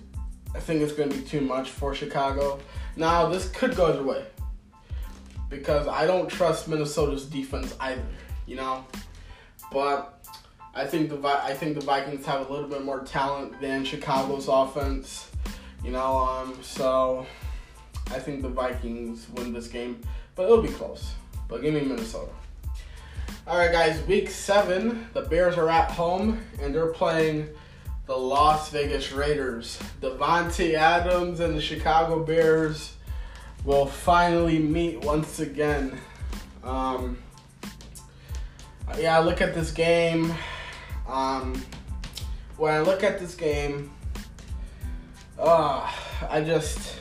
I 0.55 0.59
think 0.59 0.81
it's 0.81 0.93
to 0.93 1.07
be 1.07 1.23
too 1.23 1.41
much 1.41 1.71
for 1.71 1.95
Chicago. 1.95 2.59
Now 2.95 3.27
this 3.27 3.49
could 3.49 3.75
go 3.75 3.87
either 3.87 4.03
way 4.03 4.23
because 5.49 5.87
I 5.87 6.05
don't 6.05 6.29
trust 6.29 6.67
Minnesota's 6.67 7.25
defense 7.25 7.75
either. 7.79 8.05
You 8.45 8.57
know, 8.57 8.85
but 9.71 10.22
I 10.75 10.85
think 10.85 11.09
the 11.09 11.27
I 11.27 11.53
think 11.53 11.75
the 11.75 11.85
Vikings 11.85 12.25
have 12.25 12.49
a 12.49 12.51
little 12.51 12.67
bit 12.67 12.83
more 12.83 13.01
talent 13.01 13.59
than 13.61 13.85
Chicago's 13.85 14.47
offense. 14.47 15.29
You 15.83 15.91
know, 15.91 16.17
um, 16.17 16.57
so 16.61 17.25
I 18.11 18.19
think 18.19 18.41
the 18.41 18.49
Vikings 18.49 19.27
win 19.35 19.53
this 19.53 19.67
game, 19.67 20.01
but 20.35 20.43
it'll 20.43 20.61
be 20.61 20.69
close. 20.69 21.13
But 21.47 21.61
give 21.61 21.73
me 21.73 21.81
Minnesota. 21.81 22.31
All 23.45 23.57
right, 23.57 23.71
guys. 23.71 24.01
Week 24.07 24.29
seven, 24.29 25.07
the 25.13 25.21
Bears 25.21 25.57
are 25.57 25.69
at 25.69 25.91
home 25.91 26.39
and 26.61 26.73
they're 26.73 26.87
playing 26.87 27.49
the 28.05 28.15
Las 28.15 28.69
Vegas 28.69 29.11
Raiders. 29.11 29.79
Davante 30.01 30.73
Adams 30.73 31.39
and 31.39 31.55
the 31.55 31.61
Chicago 31.61 32.23
Bears 32.23 32.95
will 33.65 33.85
finally 33.85 34.59
meet 34.59 35.01
once 35.01 35.39
again. 35.39 35.99
Um, 36.63 37.17
yeah, 38.97 39.19
look 39.19 39.41
at 39.41 39.53
this 39.53 39.71
game. 39.71 40.33
Um, 41.07 41.63
when 42.57 42.73
I 42.73 42.81
look 42.81 43.03
at 43.03 43.19
this 43.19 43.35
game, 43.35 43.91
uh, 45.37 45.91
I 46.29 46.41
just 46.41 46.99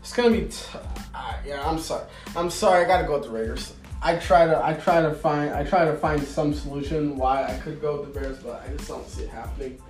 it's 0.00 0.12
gonna 0.12 0.30
be. 0.30 0.42
T- 0.42 0.78
uh, 1.14 1.34
yeah, 1.46 1.66
I'm 1.68 1.78
sorry. 1.78 2.04
I'm 2.36 2.50
sorry. 2.50 2.84
I 2.84 2.88
gotta 2.88 3.06
go 3.06 3.14
with 3.14 3.24
the 3.24 3.30
Raiders. 3.30 3.74
I 4.02 4.16
try 4.16 4.46
to 4.46 4.64
I 4.64 4.74
try 4.74 5.00
to 5.00 5.14
find 5.14 5.54
I 5.54 5.64
try 5.64 5.84
to 5.84 5.96
find 5.96 6.22
some 6.22 6.52
solution 6.52 7.16
why 7.16 7.44
I 7.44 7.54
could 7.58 7.80
go 7.80 8.00
with 8.00 8.12
the 8.12 8.20
Bears, 8.20 8.38
but 8.38 8.62
I 8.66 8.76
just 8.76 8.88
don't 8.88 9.08
see 9.08 9.22
it 9.22 9.30
happening. 9.30 9.80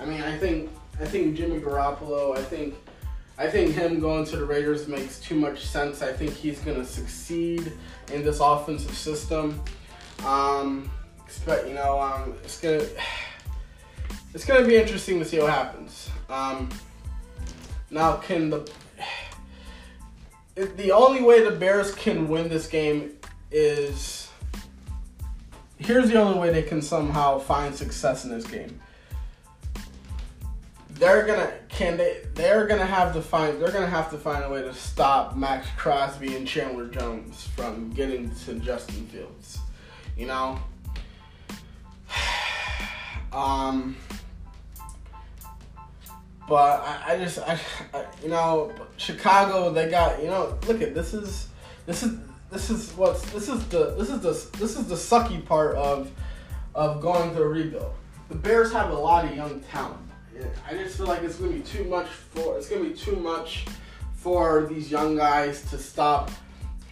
I 0.00 0.04
mean, 0.04 0.22
I 0.22 0.36
think 0.36 0.70
I 1.00 1.04
think 1.04 1.36
Jimmy 1.36 1.60
Garoppolo. 1.60 2.36
I 2.36 2.42
think 2.42 2.74
I 3.38 3.46
think 3.46 3.74
him 3.74 4.00
going 4.00 4.24
to 4.26 4.36
the 4.36 4.44
Raiders 4.44 4.88
makes 4.88 5.20
too 5.20 5.36
much 5.36 5.64
sense. 5.64 6.02
I 6.02 6.12
think 6.12 6.32
he's 6.32 6.60
to 6.60 6.84
succeed 6.84 7.72
in 8.12 8.24
this 8.24 8.40
offensive 8.40 8.96
system. 8.96 9.62
Um, 10.26 10.90
expect 11.28 11.68
you 11.68 11.74
know, 11.74 12.00
um, 12.00 12.34
it's 12.42 12.58
gonna 12.58 12.82
it's 14.34 14.44
gonna 14.44 14.66
be 14.66 14.76
interesting 14.76 15.18
to 15.18 15.24
see 15.24 15.38
what 15.38 15.50
happens. 15.50 16.10
Um, 16.30 16.70
now, 17.90 18.16
can 18.16 18.48
the 18.50 18.70
the 20.54 20.90
only 20.90 21.22
way 21.22 21.44
the 21.44 21.50
Bears 21.50 21.94
can 21.94 22.28
win 22.28 22.48
this 22.48 22.66
game 22.66 23.12
is 23.50 24.30
here's 25.76 26.08
the 26.08 26.18
only 26.18 26.38
way 26.38 26.50
they 26.50 26.62
can 26.62 26.80
somehow 26.80 27.38
find 27.38 27.74
success 27.74 28.24
in 28.24 28.30
this 28.30 28.46
game. 28.46 28.80
They're 30.90 31.26
gonna 31.26 31.52
can 31.68 31.98
they 31.98 32.22
they're 32.34 32.66
gonna 32.66 32.86
have 32.86 33.12
to 33.12 33.20
find 33.20 33.60
they're 33.60 33.70
gonna 33.70 33.86
have 33.86 34.10
to 34.10 34.18
find 34.18 34.44
a 34.44 34.48
way 34.48 34.62
to 34.62 34.72
stop 34.72 35.36
Maxx 35.36 35.68
Crosby 35.76 36.34
and 36.36 36.48
Chandler 36.48 36.86
Jones 36.86 37.46
from 37.54 37.90
getting 37.90 38.34
to 38.46 38.54
Justin 38.54 39.06
Fields. 39.06 39.58
You 40.16 40.26
know? 40.26 40.58
Um 43.32 43.96
but 46.48 46.80
I, 46.80 47.12
I 47.12 47.18
just 47.18 47.38
I, 47.40 47.60
I, 47.92 48.06
you 48.22 48.28
know 48.28 48.72
Chicago 48.96 49.70
they 49.70 49.90
got 49.90 50.22
you 50.22 50.28
know 50.28 50.58
look 50.66 50.80
at 50.80 50.94
this 50.94 51.12
is 51.12 51.48
this 51.86 52.02
is 52.02 52.18
this 52.50 52.70
is 52.70 52.92
what's 52.92 53.22
this 53.32 53.48
is 53.48 53.66
the 53.68 53.94
this 53.96 54.08
is 54.08 54.20
the 54.20 54.58
this 54.58 54.76
is 54.76 54.88
the 54.88 54.94
sucky 54.94 55.44
part 55.44 55.76
of 55.76 56.10
of 56.74 57.00
going 57.00 57.34
through 57.34 57.44
a 57.44 57.48
rebuild. 57.48 57.92
The 58.28 58.36
Bears 58.36 58.72
have 58.72 58.90
a 58.90 58.94
lot 58.94 59.24
of 59.24 59.34
young 59.34 59.60
talent. 59.60 60.00
I 60.68 60.74
just 60.74 60.96
feel 60.96 61.06
like 61.06 61.22
it's 61.22 61.36
gonna 61.36 61.52
be 61.52 61.60
too 61.60 61.84
much 61.84 62.06
for 62.06 62.56
it's 62.56 62.68
gonna 62.68 62.84
be 62.84 62.94
too 62.94 63.16
much 63.16 63.66
for 64.14 64.66
these 64.66 64.90
young 64.90 65.16
guys 65.16 65.68
to 65.70 65.78
stop 65.78 66.30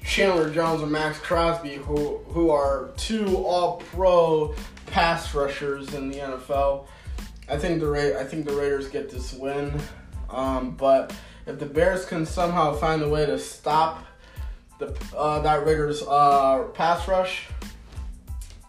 Chandler 0.05 0.51
Jones 0.51 0.83
or 0.83 0.87
Maxx 0.87 1.19
Crosby, 1.19 1.75
who 1.77 2.19
who 2.29 2.51
are 2.51 2.91
two 2.97 3.37
All 3.37 3.79
Pro 3.79 4.55
pass 4.97 5.35
rushers 5.35 5.93
in 5.93 6.09
the 6.09 6.17
NFL. 6.17 6.87
I 7.51 7.59
think 7.59 7.81
the 7.81 7.87
Ra- 7.87 8.19
I 8.19 8.25
think 8.25 8.47
the 8.47 8.55
Raiders 8.55 8.89
get 8.89 9.11
this 9.11 9.35
win, 9.35 9.79
um, 10.31 10.71
but 10.71 11.15
if 11.45 11.59
the 11.59 11.67
Bears 11.67 12.07
can 12.07 12.25
somehow 12.25 12.73
find 12.73 13.03
a 13.03 13.09
way 13.11 13.27
to 13.27 13.39
stop 13.39 14.07
the 14.79 14.97
uh, 15.15 15.41
that 15.41 15.67
Raiders 15.67 16.03
uh, 16.03 16.63
pass 16.73 17.07
rush, 17.09 17.47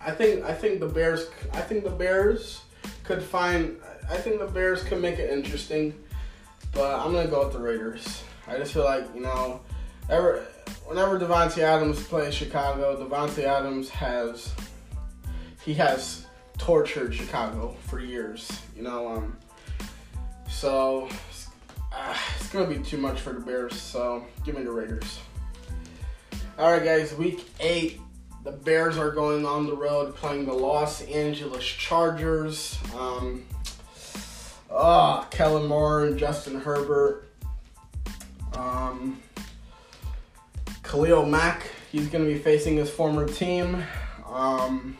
I 0.02 0.12
think 0.12 0.44
I 0.44 0.52
think 0.52 0.82
the 0.82 0.88
Bears 0.88 1.30
I 1.54 1.62
think 1.62 1.86
the 1.86 1.92
Bears 1.92 2.60
could 3.06 3.24
find 3.24 3.78
I 4.12 4.18
think 4.18 4.40
the 4.40 4.48
Bears 4.48 4.84
could 4.84 5.02
make 5.02 5.20
it 5.20 5.32
interesting, 5.32 5.94
but 6.74 7.00
I'm 7.00 7.14
gonna 7.14 7.30
go 7.30 7.46
with 7.46 7.54
the 7.54 7.62
Raiders. 7.62 8.22
I 8.50 8.58
just 8.58 8.74
feel 8.74 8.84
like 8.84 9.06
you 9.16 9.22
know, 9.22 9.62
ever 10.10 10.46
whenever 10.88 11.18
Davante 11.18 11.60
Adams 11.60 12.04
plays 12.04 12.34
Chicago, 12.34 13.02
Davante 13.02 13.46
Adams 13.46 13.88
has 13.92 14.54
he 15.68 15.74
has 15.74 16.26
tortured 16.58 17.14
Chicago 17.14 17.76
for 17.82 18.00
years. 18.00 18.62
You 18.74 18.84
know, 18.84 19.10
um, 19.10 19.38
so 20.50 21.10
uh, 21.94 22.18
it's 22.40 22.50
gonna 22.50 22.74
be 22.74 22.80
too 22.82 22.98
much 22.98 23.20
for 23.20 23.34
the 23.34 23.42
Bears. 23.42 23.76
So 23.80 24.26
give 24.46 24.56
me 24.56 24.64
the 24.64 24.72
Raiders. 24.72 25.20
All 26.58 26.72
right, 26.72 26.84
guys. 26.84 27.14
Week 27.14 27.50
eight, 27.60 28.00
the 28.46 28.54
Bears 28.54 28.98
are 28.98 29.12
going 29.12 29.46
on 29.46 29.68
the 29.68 29.76
road 29.76 30.16
playing 30.16 30.46
the 30.46 30.54
Los 30.54 31.02
Angeles 31.02 31.66
Chargers. 31.66 32.80
Um, 32.98 33.44
uh, 34.72 35.26
Kellen 35.26 35.68
Moore 35.68 36.06
and 36.06 36.18
Justin 36.18 36.62
Herbert. 36.62 37.28
Um, 38.54 39.22
Khalil 40.84 41.26
Mack, 41.26 41.68
he's 41.92 42.08
going 42.08 42.26
to 42.26 42.34
be 42.34 42.40
facing 42.40 42.78
his 42.78 42.90
former 42.90 43.28
team. 43.28 43.84
Um, 44.26 44.98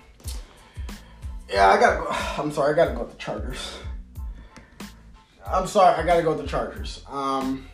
yeah, 1.50 1.70
I 1.70 1.80
gotta 1.80 1.98
go. 2.00 2.08
I'm 2.44 2.52
sorry, 2.52 2.74
I 2.74 2.76
gotta 2.76 2.94
go 2.94 3.04
with 3.04 3.12
the 3.12 3.18
Chargers. 3.18 3.78
I'm 5.46 5.68
sorry, 5.68 5.96
I 5.96 6.06
gotta 6.06 6.24
go 6.24 6.34
with 6.34 6.42
the 6.42 6.48
Chargers. 6.48 7.04
Um, 7.10 7.68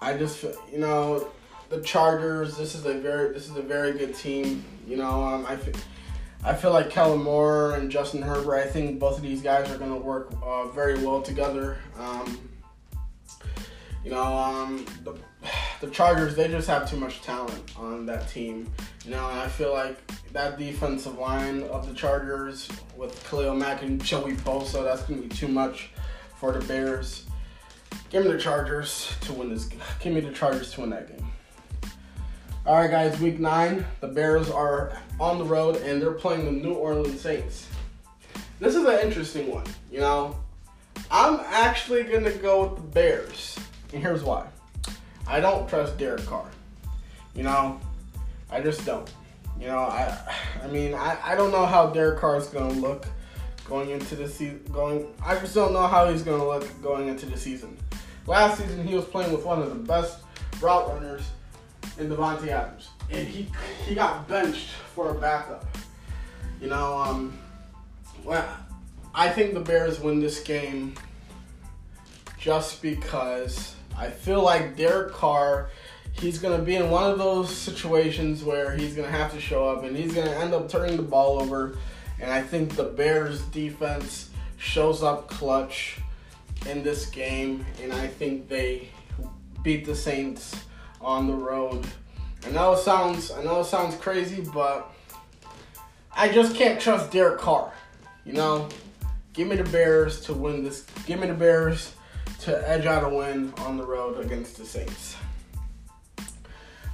I 0.00 0.14
just, 0.16 0.42
you 0.72 0.78
know, 0.78 1.28
the 1.68 1.80
Chargers. 1.82 2.56
This 2.56 2.74
is 2.74 2.86
a 2.86 2.94
very, 2.94 3.32
this 3.32 3.48
is 3.48 3.56
a 3.56 3.62
very 3.62 3.92
good 3.92 4.14
team. 4.14 4.64
You 4.86 4.96
know, 4.96 5.22
um, 5.22 5.44
I 5.46 5.56
feel, 5.56 5.74
I 6.44 6.54
feel 6.54 6.72
like 6.72 6.88
Kellen 6.88 7.22
Moore 7.22 7.74
and 7.74 7.90
Justin 7.90 8.22
Herbert. 8.22 8.56
I 8.56 8.66
think 8.66 8.98
both 8.98 9.18
of 9.18 9.22
these 9.22 9.42
guys 9.42 9.70
are 9.70 9.78
gonna 9.78 9.96
work 9.96 10.32
uh, 10.42 10.68
very 10.68 11.04
well 11.04 11.20
together. 11.20 11.78
Um, 11.98 12.48
you 14.04 14.10
know, 14.10 14.24
um, 14.24 14.86
the 15.04 15.14
the 15.80 15.90
Chargers 15.90 16.34
they 16.34 16.48
just 16.48 16.68
have 16.68 16.88
too 16.88 16.96
much 16.96 17.20
talent 17.20 17.76
on 17.76 18.06
that 18.06 18.28
team. 18.28 18.70
You 19.08 19.14
know, 19.14 19.26
I 19.26 19.48
feel 19.48 19.72
like 19.72 19.96
that 20.34 20.58
defensive 20.58 21.16
line 21.18 21.62
of 21.62 21.88
the 21.88 21.94
Chargers 21.94 22.68
with 22.94 23.26
Khalil 23.30 23.54
Mack 23.54 23.82
and 23.82 24.04
Joey 24.04 24.34
Bosa, 24.34 24.84
that's 24.84 25.00
gonna 25.04 25.22
be 25.22 25.30
too 25.30 25.48
much 25.48 25.88
for 26.36 26.52
the 26.52 26.62
Bears. 26.66 27.24
Give 28.10 28.26
me 28.26 28.32
the 28.32 28.38
Chargers 28.38 29.14
to 29.22 29.32
win 29.32 29.48
this. 29.48 29.64
Game. 29.64 29.80
Give 30.00 30.12
me 30.12 30.20
the 30.20 30.32
Chargers 30.32 30.72
to 30.72 30.82
win 30.82 30.90
that 30.90 31.08
game. 31.08 31.26
All 32.66 32.74
right, 32.74 32.90
guys. 32.90 33.18
Week 33.18 33.40
nine, 33.40 33.86
the 34.02 34.08
Bears 34.08 34.50
are 34.50 35.00
on 35.18 35.38
the 35.38 35.44
road 35.44 35.76
and 35.76 36.02
they're 36.02 36.10
playing 36.10 36.44
the 36.44 36.52
New 36.52 36.74
Orleans 36.74 37.18
Saints. 37.18 37.66
This 38.60 38.74
is 38.74 38.84
an 38.84 39.00
interesting 39.00 39.50
one. 39.50 39.64
You 39.90 40.00
know, 40.00 40.36
I'm 41.10 41.40
actually 41.46 42.02
gonna 42.02 42.30
go 42.30 42.66
with 42.66 42.76
the 42.76 42.82
Bears, 42.82 43.58
and 43.94 44.02
here's 44.02 44.22
why. 44.22 44.48
I 45.26 45.40
don't 45.40 45.66
trust 45.66 45.96
Derek 45.96 46.26
Carr. 46.26 46.50
You 47.34 47.44
know, 47.44 47.80
I 48.50 48.60
just 48.60 48.84
don't. 48.84 49.10
You 49.60 49.66
know, 49.66 49.78
I 49.78 50.16
I 50.62 50.66
mean, 50.68 50.94
I, 50.94 51.18
I 51.24 51.34
don't 51.34 51.50
know 51.50 51.66
how 51.66 51.88
Derek 51.88 52.20
Carr 52.20 52.36
is 52.36 52.46
going 52.46 52.72
to 52.74 52.80
look 52.80 53.06
going 53.64 53.90
into 53.90 54.16
the 54.16 54.28
season. 54.28 54.62
Going, 54.72 55.12
I 55.24 55.36
just 55.38 55.54
don't 55.54 55.72
know 55.72 55.86
how 55.86 56.10
he's 56.10 56.22
going 56.22 56.40
to 56.40 56.46
look 56.46 56.82
going 56.82 57.08
into 57.08 57.26
the 57.26 57.36
season. 57.36 57.76
Last 58.26 58.58
season, 58.58 58.86
he 58.86 58.94
was 58.94 59.04
playing 59.04 59.32
with 59.32 59.44
one 59.44 59.60
of 59.60 59.68
the 59.68 59.74
best 59.74 60.20
route 60.60 60.88
runners 60.88 61.22
in 61.98 62.08
Davante 62.08 62.48
Adams, 62.48 62.88
and 63.10 63.26
he 63.26 63.48
he 63.86 63.94
got 63.94 64.28
benched 64.28 64.70
for 64.94 65.10
a 65.10 65.14
backup. 65.14 65.64
You 66.60 66.68
know, 66.68 66.98
um, 66.98 67.38
well, 68.24 68.46
I 69.14 69.28
think 69.28 69.54
the 69.54 69.60
Bears 69.60 70.00
win 70.00 70.20
this 70.20 70.40
game 70.40 70.94
just 72.38 72.80
because 72.82 73.74
I 73.96 74.10
feel 74.10 74.42
like 74.42 74.76
Derek 74.76 75.12
Carr 75.12 75.70
he's 76.12 76.38
going 76.38 76.58
to 76.58 76.64
be 76.64 76.76
in 76.76 76.90
one 76.90 77.10
of 77.10 77.18
those 77.18 77.54
situations 77.54 78.42
where 78.42 78.76
he's 78.76 78.94
going 78.94 79.10
to 79.10 79.16
have 79.16 79.32
to 79.32 79.40
show 79.40 79.68
up 79.68 79.84
and 79.84 79.96
he's 79.96 80.12
going 80.12 80.26
to 80.26 80.36
end 80.36 80.54
up 80.54 80.68
turning 80.68 80.96
the 80.96 81.02
ball 81.02 81.40
over. 81.40 81.78
And 82.20 82.30
I 82.30 82.42
think 82.42 82.74
the 82.74 82.84
Bears 82.84 83.42
defense 83.42 84.30
shows 84.56 85.02
up 85.02 85.28
clutch 85.28 85.98
in 86.66 86.82
this 86.82 87.06
game. 87.06 87.64
And 87.82 87.92
I 87.92 88.06
think 88.06 88.48
they 88.48 88.88
beat 89.62 89.84
the 89.84 89.94
Saints 89.94 90.64
on 91.00 91.26
the 91.26 91.34
road. 91.34 91.86
I 92.46 92.50
know 92.50 92.72
it 92.72 92.78
sounds 92.78 93.30
I 93.30 93.42
know 93.42 93.60
it 93.60 93.66
sounds 93.66 93.96
crazy, 93.96 94.46
but 94.54 94.92
I 96.16 96.28
just 96.28 96.56
can't 96.56 96.80
trust 96.80 97.10
Derek 97.10 97.38
Carr. 97.38 97.72
You 98.24 98.32
know, 98.32 98.68
give 99.32 99.48
me 99.48 99.56
the 99.56 99.64
Bears 99.64 100.20
to 100.22 100.34
win 100.34 100.64
this. 100.64 100.84
Give 101.06 101.20
me 101.20 101.26
the 101.26 101.34
Bears 101.34 101.94
to 102.40 102.68
edge 102.68 102.86
out 102.86 103.04
a 103.04 103.08
win 103.08 103.52
on 103.58 103.76
the 103.76 103.84
road 103.84 104.24
against 104.24 104.56
the 104.56 104.64
Saints. 104.64 105.16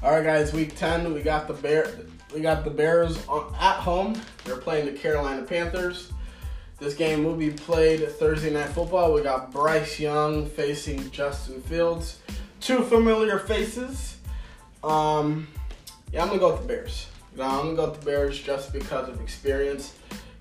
All 0.05 0.11
right, 0.11 0.23
guys. 0.23 0.53
Week 0.53 0.77
ten, 0.77 1.15
we 1.15 1.23
got 1.23 1.49
the 1.49 1.55
bear. 1.55 1.91
We 2.35 2.43
got 2.43 2.63
the 2.63 2.71
Bears 2.71 3.17
at 3.59 3.77
home. 3.77 4.21
They're 4.45 4.59
playing 4.59 4.85
the 4.85 4.93
Carolina 4.93 5.41
Panthers. 5.45 6.13
This 6.79 6.93
game 6.93 7.25
will 7.25 7.37
be 7.37 7.51
played 7.51 8.07
Thursday 8.11 8.53
Night 8.53 8.69
Football. 8.69 9.15
We 9.15 9.23
got 9.23 9.51
Bryce 9.51 9.99
Young 9.99 10.45
facing 10.45 11.11
Justin 11.11 11.63
Fields. 11.63 12.19
Two 12.61 12.83
familiar 12.83 13.39
faces. 13.39 14.19
Um, 14.83 15.49
yeah, 16.13 16.21
I'm 16.21 16.29
gonna 16.29 16.39
go 16.39 16.53
with 16.53 16.61
the 16.61 16.69
Bears. 16.69 17.07
You 17.33 17.39
know, 17.39 17.45
I'm 17.45 17.63
gonna 17.63 17.77
go 17.77 17.89
with 17.89 18.01
the 18.01 18.05
Bears 18.05 18.39
just 18.39 18.75
because 18.75 19.09
of 19.09 19.23
experience. 19.23 19.95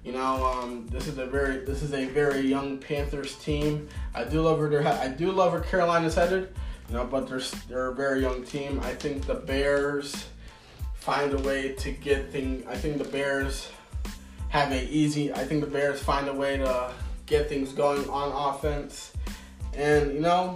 You 0.04 0.12
know, 0.12 0.46
um, 0.46 0.88
this 0.92 1.08
is 1.08 1.18
a 1.20 1.26
very 1.26 1.64
this 1.64 1.84
is 1.84 1.94
a 1.94 2.04
very 2.08 2.42
young 2.42 2.80
Panthers 2.80 3.36
team. 3.36 3.88
I 4.14 4.26
do 4.26 4.42
love 4.42 4.60
where 4.60 4.86
I 4.86 5.08
do 5.08 5.32
love 5.32 5.54
where 5.54 5.62
Carolina's 5.62 6.16
headed. 6.16 6.54
Know, 6.94 7.06
but 7.06 7.28
they're 7.28 7.42
they're 7.68 7.88
a 7.88 7.96
very 7.96 8.22
young 8.22 8.44
team. 8.44 8.80
I 8.84 8.94
think 8.94 9.26
the 9.26 9.34
Bears 9.34 10.28
find 10.94 11.34
a 11.34 11.40
way 11.40 11.74
to 11.74 11.92
get 11.92 12.32
things. 12.32 12.64
I 12.70 12.76
think 12.76 13.00
the 13.00 13.10
Bears 13.10 13.68
have 14.50 14.72
a 14.72 14.88
easy. 14.88 15.34
I 15.34 15.44
think 15.44 15.62
the 15.62 15.72
Bears 15.72 16.04
find 16.04 16.28
a 16.28 16.34
way 16.34 16.58
to 16.58 16.92
get 17.26 17.50
things 17.50 17.72
going 17.72 18.08
on 18.12 18.54
offense, 18.54 19.12
and 19.74 20.14
you 20.14 20.20
know, 20.20 20.56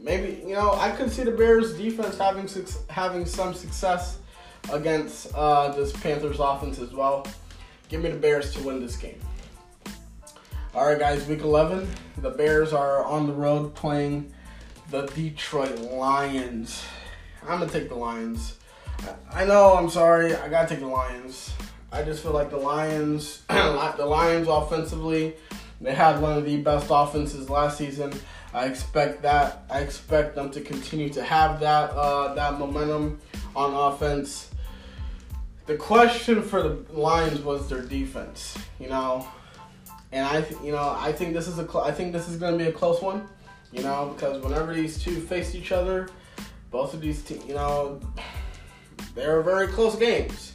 maybe 0.00 0.42
you 0.44 0.54
know 0.54 0.72
I 0.72 0.90
could 0.90 1.12
see 1.12 1.22
the 1.22 1.30
Bears 1.30 1.78
defense 1.78 2.18
having 2.18 2.48
having 2.90 3.24
some 3.24 3.54
success 3.54 4.18
against 4.72 5.32
uh, 5.32 5.68
this 5.68 5.92
Panthers 5.92 6.40
offense 6.40 6.80
as 6.80 6.92
well. 6.92 7.24
Give 7.88 8.02
me 8.02 8.10
the 8.10 8.18
Bears 8.18 8.52
to 8.54 8.62
win 8.64 8.80
this 8.80 8.96
game. 8.96 9.20
All 10.74 10.86
right, 10.86 10.98
guys. 10.98 11.24
Week 11.28 11.42
11, 11.42 11.88
the 12.16 12.30
Bears 12.30 12.72
are 12.72 13.04
on 13.04 13.28
the 13.28 13.32
road 13.32 13.76
playing 13.76 14.32
the 14.90 15.02
Detroit 15.02 15.78
Lions. 15.78 16.84
I'm 17.42 17.58
gonna 17.58 17.70
take 17.70 17.88
the 17.88 17.94
Lions. 17.94 18.56
I 19.30 19.44
know. 19.44 19.74
I'm 19.74 19.90
sorry. 19.90 20.34
I 20.34 20.48
gotta 20.48 20.68
take 20.68 20.80
the 20.80 20.86
Lions. 20.86 21.52
I 21.92 22.02
just 22.02 22.22
feel 22.22 22.32
like 22.32 22.50
the 22.50 22.58
Lions, 22.58 23.42
the 23.48 24.06
Lions 24.06 24.48
offensively, 24.48 25.34
they 25.80 25.94
had 25.94 26.20
one 26.20 26.36
of 26.36 26.44
the 26.44 26.58
best 26.58 26.88
offenses 26.90 27.48
last 27.48 27.78
season. 27.78 28.12
I 28.52 28.66
expect 28.66 29.22
that. 29.22 29.64
I 29.70 29.80
expect 29.80 30.34
them 30.34 30.50
to 30.50 30.60
continue 30.60 31.10
to 31.10 31.22
have 31.22 31.60
that 31.60 31.90
uh, 31.90 32.34
that 32.34 32.58
momentum 32.58 33.20
on 33.54 33.74
offense. 33.74 34.50
The 35.66 35.76
question 35.76 36.42
for 36.42 36.62
the 36.62 36.98
Lions 36.98 37.40
was 37.40 37.68
their 37.68 37.82
defense. 37.82 38.56
You 38.80 38.88
know, 38.88 39.28
and 40.12 40.26
I, 40.26 40.46
you 40.64 40.72
know, 40.72 40.96
I 40.98 41.12
think 41.12 41.34
this 41.34 41.46
is 41.46 41.58
a, 41.58 41.66
cl- 41.70 41.84
I 41.84 41.92
think 41.92 42.12
this 42.12 42.28
is 42.28 42.36
going 42.36 42.56
to 42.56 42.64
be 42.64 42.70
a 42.70 42.72
close 42.72 43.02
one. 43.02 43.28
You 43.72 43.82
know, 43.82 44.12
because 44.14 44.42
whenever 44.42 44.72
these 44.72 45.02
two 45.02 45.20
faced 45.20 45.54
each 45.54 45.72
other, 45.72 46.08
both 46.70 46.94
of 46.94 47.00
these 47.00 47.22
teams, 47.22 47.44
you 47.46 47.54
know, 47.54 48.00
they 49.14 49.24
are 49.24 49.42
very 49.42 49.68
close 49.68 49.96
games. 49.96 50.54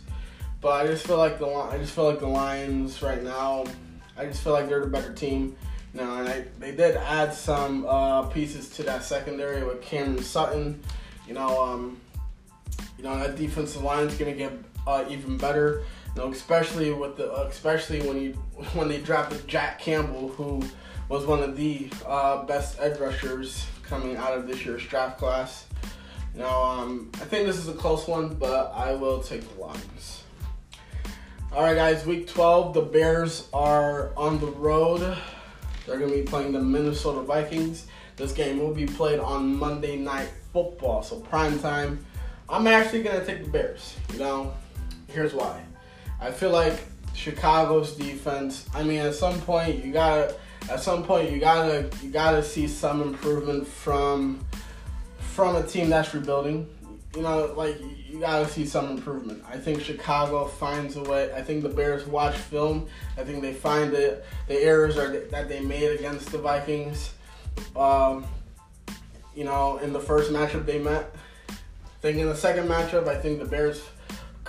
But 0.61 0.85
I 0.85 0.87
just 0.87 1.05
feel 1.05 1.17
like 1.17 1.39
the 1.39 1.47
I 1.47 1.77
just 1.77 1.93
feel 1.93 2.05
like 2.05 2.19
the 2.19 2.27
Lions 2.27 3.01
right 3.01 3.21
now. 3.21 3.65
I 4.17 4.25
just 4.25 4.43
feel 4.43 4.53
like 4.53 4.69
they're 4.69 4.79
the 4.79 4.87
better 4.87 5.13
team. 5.13 5.55
You 5.93 6.01
know, 6.01 6.15
and 6.15 6.27
I, 6.27 6.45
they 6.57 6.71
did 6.71 6.95
add 6.95 7.33
some 7.33 7.85
uh, 7.85 8.23
pieces 8.23 8.69
to 8.77 8.83
that 8.83 9.03
secondary 9.03 9.63
with 9.63 9.81
Cameron 9.81 10.23
Sutton. 10.23 10.81
You 11.27 11.33
know, 11.33 11.63
um, 11.63 11.99
you 12.97 13.03
know 13.03 13.17
that 13.19 13.35
defensive 13.35 13.83
line 13.83 14.07
is 14.07 14.15
going 14.15 14.31
to 14.31 14.37
get 14.37 14.53
uh, 14.87 15.05
even 15.09 15.37
better. 15.37 15.83
You 16.15 16.21
know, 16.21 16.31
especially 16.31 16.91
with 16.91 17.17
the 17.17 17.33
especially 17.43 18.01
when 18.07 18.21
you 18.21 18.31
when 18.73 18.87
they 18.87 18.99
drafted 19.01 19.47
Jack 19.47 19.79
Campbell, 19.79 20.29
who 20.29 20.63
was 21.09 21.25
one 21.25 21.43
of 21.43 21.57
the 21.57 21.89
uh, 22.07 22.43
best 22.45 22.77
edge 22.79 22.99
rushers 22.99 23.65
coming 23.83 24.15
out 24.17 24.37
of 24.37 24.47
this 24.47 24.65
year's 24.65 24.85
draft 24.85 25.17
class. 25.17 25.65
Now, 26.35 26.63
um, 26.63 27.11
I 27.15 27.25
think 27.25 27.45
this 27.45 27.57
is 27.57 27.67
a 27.67 27.73
close 27.73 28.07
one, 28.07 28.35
but 28.35 28.71
I 28.73 28.93
will 28.93 29.21
take 29.21 29.41
the 29.41 29.61
Lions. 29.61 30.23
All 31.51 31.61
right, 31.61 31.75
guys. 31.75 32.05
Week 32.05 32.27
12, 32.27 32.73
the 32.73 32.81
Bears 32.81 33.47
are 33.53 34.11
on 34.17 34.39
the 34.39 34.47
road. 34.47 35.15
They're 35.85 35.99
going 35.99 36.09
to 36.09 36.17
be 36.17 36.23
playing 36.23 36.53
the 36.53 36.61
Minnesota 36.61 37.21
Vikings. 37.21 37.85
This 38.15 38.31
game 38.31 38.57
will 38.57 38.73
be 38.73 38.85
played 38.85 39.19
on 39.19 39.55
Monday 39.55 39.97
Night 39.97 40.29
Football, 40.51 41.03
so 41.03 41.19
prime 41.19 41.59
time. 41.59 42.03
I'm 42.49 42.65
actually 42.65 43.03
going 43.03 43.19
to 43.19 43.25
take 43.25 43.43
the 43.43 43.51
Bears. 43.51 43.95
You 44.13 44.19
know, 44.19 44.53
here's 45.07 45.33
why. 45.33 45.61
I 46.19 46.31
feel 46.31 46.51
like 46.51 46.79
Chicago's 47.13 47.95
defense. 47.95 48.67
I 48.73 48.83
mean, 48.83 48.99
at 48.99 49.13
some 49.13 49.39
point 49.41 49.83
you 49.83 49.93
gotta, 49.93 50.35
at 50.69 50.81
some 50.81 51.03
point 51.03 51.31
you 51.31 51.39
gotta, 51.39 51.89
you 52.01 52.09
gotta 52.09 52.43
see 52.43 52.67
some 52.67 53.01
improvement 53.01 53.67
from, 53.67 54.45
from 55.17 55.55
a 55.55 55.63
team 55.63 55.89
that's 55.89 56.13
rebuilding. 56.13 56.69
You 57.15 57.21
know, 57.21 57.53
like 57.55 57.79
you 58.07 58.19
gotta 58.19 58.47
see 58.47 58.65
some 58.65 58.89
improvement. 58.89 59.43
I 59.47 59.57
think 59.57 59.81
Chicago 59.81 60.45
finds 60.45 60.95
a 60.95 61.03
way. 61.03 61.31
I 61.33 61.41
think 61.41 61.63
the 61.63 61.69
Bears 61.69 62.05
watch 62.07 62.35
film. 62.35 62.87
I 63.17 63.23
think 63.23 63.41
they 63.41 63.53
find 63.53 63.91
the 63.91 64.23
the 64.47 64.59
errors 64.59 64.97
are 64.97 65.19
that 65.27 65.47
they 65.47 65.59
made 65.59 65.91
against 65.91 66.31
the 66.31 66.39
Vikings. 66.39 67.13
Um, 67.75 68.25
you 69.35 69.43
know, 69.43 69.77
in 69.77 69.93
the 69.93 69.99
first 69.99 70.31
matchup 70.31 70.65
they 70.65 70.79
met. 70.79 71.15
I 71.49 71.55
think 72.01 72.17
in 72.17 72.27
the 72.27 72.35
second 72.35 72.67
matchup, 72.67 73.07
I 73.07 73.15
think 73.19 73.39
the 73.39 73.45
Bears 73.45 73.81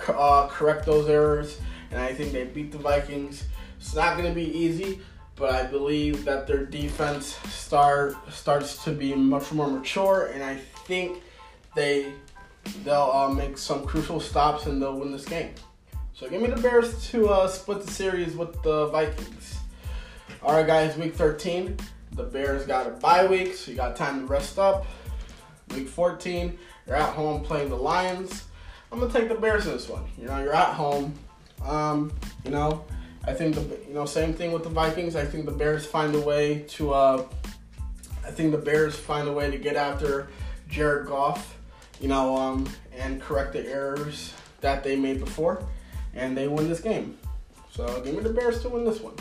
uh, 0.07 0.47
correct 0.47 0.85
those 0.85 1.09
errors, 1.09 1.59
and 1.91 1.99
I 1.99 2.13
think 2.13 2.33
they 2.33 2.45
beat 2.45 2.71
the 2.71 2.77
Vikings. 2.77 3.45
It's 3.79 3.95
not 3.95 4.17
going 4.17 4.27
to 4.27 4.35
be 4.35 4.45
easy, 4.45 4.99
but 5.35 5.53
I 5.53 5.63
believe 5.63 6.23
that 6.25 6.47
their 6.47 6.65
defense 6.65 7.37
start 7.49 8.15
starts 8.31 8.83
to 8.85 8.91
be 8.91 9.13
much 9.13 9.51
more 9.51 9.69
mature, 9.69 10.31
and 10.33 10.43
I 10.43 10.55
think 10.55 11.21
they 11.75 12.13
they'll 12.83 13.11
uh, 13.13 13.29
make 13.29 13.57
some 13.57 13.85
crucial 13.85 14.19
stops 14.19 14.65
and 14.65 14.81
they'll 14.81 14.97
win 14.97 15.11
this 15.11 15.25
game. 15.25 15.53
So 16.13 16.29
give 16.29 16.41
me 16.41 16.47
the 16.47 16.61
Bears 16.61 17.09
to 17.09 17.29
uh, 17.29 17.47
split 17.47 17.85
the 17.85 17.91
series 17.91 18.35
with 18.35 18.61
the 18.63 18.87
Vikings. 18.87 19.59
All 20.41 20.53
right, 20.53 20.65
guys, 20.65 20.97
week 20.97 21.15
13. 21.15 21.77
The 22.13 22.23
Bears 22.23 22.65
got 22.65 22.87
a 22.87 22.91
bye 22.91 23.27
week, 23.27 23.53
so 23.53 23.71
you 23.71 23.77
got 23.77 23.95
time 23.95 24.21
to 24.21 24.25
rest 24.25 24.57
up. 24.57 24.85
Week 25.75 25.89
14, 25.89 26.57
you're 26.87 26.95
at 26.95 27.13
home 27.13 27.43
playing 27.43 27.69
the 27.69 27.75
Lions. 27.75 28.45
I'm 28.91 28.99
gonna 28.99 29.11
take 29.11 29.27
the 29.27 29.35
Bears 29.35 29.65
in 29.65 29.73
this 29.73 29.89
one. 29.89 30.05
You 30.17 30.27
know, 30.27 30.41
you're 30.41 30.55
at 30.55 30.73
home. 30.73 31.13
Um, 31.65 32.13
you 32.45 32.51
know, 32.51 32.85
I 33.27 33.33
think 33.33 33.55
the 33.55 33.61
you 33.87 33.93
know 33.93 34.05
same 34.05 34.33
thing 34.33 34.51
with 34.51 34.63
the 34.63 34.69
Vikings. 34.69 35.15
I 35.15 35.25
think 35.25 35.45
the 35.45 35.51
Bears 35.51 35.85
find 35.85 36.13
a 36.15 36.21
way 36.21 36.65
to. 36.69 36.93
Uh, 36.93 37.25
I 38.25 38.31
think 38.31 38.51
the 38.51 38.57
Bears 38.57 38.95
find 38.95 39.27
a 39.27 39.33
way 39.33 39.49
to 39.51 39.57
get 39.57 39.75
after 39.75 40.27
Jared 40.69 41.07
Goff. 41.07 41.57
You 41.99 42.09
know, 42.09 42.35
um, 42.35 42.67
and 42.95 43.21
correct 43.21 43.53
the 43.53 43.65
errors 43.67 44.33
that 44.61 44.83
they 44.83 44.95
made 44.95 45.19
before, 45.19 45.63
and 46.13 46.37
they 46.37 46.47
win 46.47 46.69
this 46.69 46.81
game. 46.81 47.17
So 47.71 48.01
give 48.01 48.15
me 48.15 48.21
the 48.21 48.29
Bears 48.29 48.61
to 48.61 48.69
win 48.69 48.85
this 48.85 48.99
one. 48.99 49.15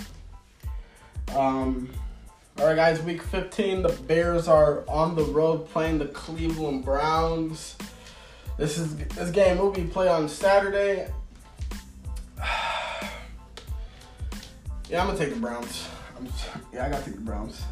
Um, 1.35 1.91
all 2.59 2.67
right, 2.67 2.77
guys. 2.77 3.01
Week 3.03 3.23
15, 3.23 3.83
the 3.83 3.89
Bears 3.89 4.49
are 4.49 4.85
on 4.89 5.17
the 5.17 5.25
road 5.25 5.69
playing 5.71 5.99
the 5.99 6.07
Cleveland 6.07 6.85
Browns. 6.85 7.77
This 8.57 8.79
is 8.79 8.97
this 8.97 9.31
game 9.31 9.59
will 9.59 9.73
be 9.73 9.85
played 9.85 10.09
on 10.09 10.29
Saturday. 10.29 11.09
Yeah, 14.89 15.01
I'm 15.01 15.07
gonna 15.07 15.19
take 15.19 15.35
the 15.35 15.41
Browns. 15.41 15.89
I'm, 16.17 16.29
yeah, 16.73 16.87
I 16.87 16.91
gotta 16.91 17.05
take 17.05 17.15
the 17.15 17.21
Browns. 17.21 17.63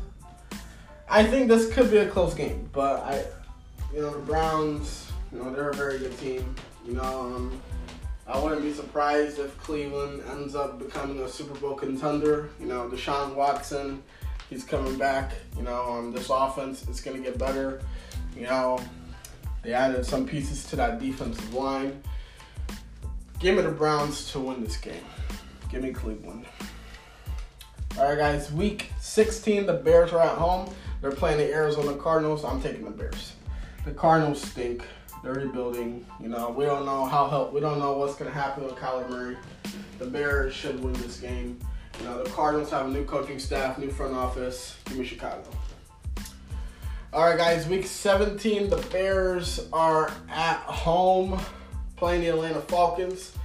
I 1.08 1.24
think 1.24 1.48
this 1.48 1.72
could 1.72 1.90
be 1.90 1.98
a 1.98 2.08
close 2.08 2.34
game, 2.34 2.68
but 2.72 3.02
I, 3.02 3.24
you 3.94 4.00
know, 4.00 4.10
the 4.10 4.18
Browns, 4.18 5.12
you 5.30 5.38
know, 5.38 5.52
they're 5.52 5.68
a 5.68 5.74
very 5.74 5.98
good 5.98 6.16
team. 6.18 6.54
You 6.86 6.94
know, 6.94 7.02
um, 7.02 7.62
I 8.26 8.38
wouldn't 8.38 8.62
be 8.62 8.72
surprised 8.72 9.38
if 9.38 9.56
Cleveland 9.58 10.22
ends 10.30 10.54
up 10.54 10.78
becoming 10.78 11.20
a 11.20 11.28
Super 11.28 11.58
Bowl 11.58 11.74
contender. 11.74 12.48
You 12.58 12.66
know, 12.66 12.88
Deshaun 12.88 13.34
Watson, 13.34 14.02
he's 14.48 14.64
coming 14.64 14.96
back. 14.96 15.32
You 15.56 15.64
know, 15.64 15.92
um, 15.92 16.12
this 16.12 16.30
offense 16.30 16.88
is 16.88 17.00
gonna 17.00 17.18
get 17.18 17.36
better. 17.36 17.82
You 18.34 18.46
know, 18.46 18.80
they 19.62 19.74
added 19.74 20.06
some 20.06 20.26
pieces 20.26 20.64
to 20.70 20.76
that 20.76 20.98
defensive 20.98 21.52
line. 21.52 22.02
Give 23.38 23.56
me 23.56 23.62
the 23.62 23.70
Browns 23.70 24.30
to 24.32 24.40
win 24.40 24.64
this 24.64 24.76
game. 24.76 25.04
Give 25.70 25.82
me 25.82 25.92
Cleveland. 25.92 26.46
All 27.98 28.08
right, 28.08 28.16
guys. 28.16 28.50
Week 28.50 28.90
16, 29.00 29.66
the 29.66 29.74
Bears 29.74 30.12
are 30.12 30.20
at 30.20 30.38
home. 30.38 30.72
They're 31.00 31.12
playing 31.12 31.38
the 31.38 31.52
Arizona 31.52 31.94
Cardinals. 31.94 32.44
I'm 32.44 32.60
taking 32.62 32.84
the 32.84 32.90
Bears. 32.90 33.34
The 33.84 33.92
Cardinals 33.92 34.40
stink. 34.40 34.84
They're 35.22 35.34
rebuilding. 35.34 36.06
You 36.18 36.28
know, 36.28 36.50
we 36.50 36.64
don't 36.64 36.86
know 36.86 37.04
how 37.04 37.28
help. 37.28 37.52
We 37.52 37.60
don't 37.60 37.78
know 37.78 37.92
what's 37.98 38.16
to 38.16 38.30
happen 38.30 38.64
with 38.64 38.76
Kyler 38.76 39.08
Murray. 39.10 39.36
The 39.98 40.06
Bears 40.06 40.54
should 40.54 40.82
win 40.82 40.94
this 40.94 41.20
game. 41.20 41.58
You 42.00 42.06
know, 42.06 42.22
the 42.22 42.30
Cardinals 42.30 42.70
have 42.70 42.86
a 42.86 42.90
new 42.90 43.04
coaching 43.04 43.38
staff, 43.38 43.78
new 43.78 43.90
front 43.90 44.14
office. 44.14 44.78
Give 44.86 44.98
me 44.98 45.04
Chicago. 45.04 45.44
All 47.12 47.26
right, 47.26 47.36
guys, 47.36 47.68
week 47.68 47.84
17, 47.84 48.70
the 48.70 48.78
Bears 48.90 49.68
are 49.70 50.10
at 50.30 50.56
home 50.60 51.38
playing 51.96 52.22
the 52.22 52.28
Atlanta 52.28 52.62
Falcons. 52.62 53.36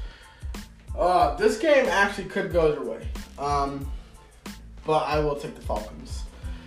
Uh, 0.97 1.35
this 1.35 1.59
game 1.59 1.85
actually 1.87 2.29
could 2.29 2.53
go 2.53 2.71
either 2.71 2.81
way, 2.81 3.07
um, 3.37 3.85
but 4.87 5.03
I 5.03 5.19
will 5.19 5.35
take 5.35 5.53
the 5.53 5.61
Falcons. 5.61 6.23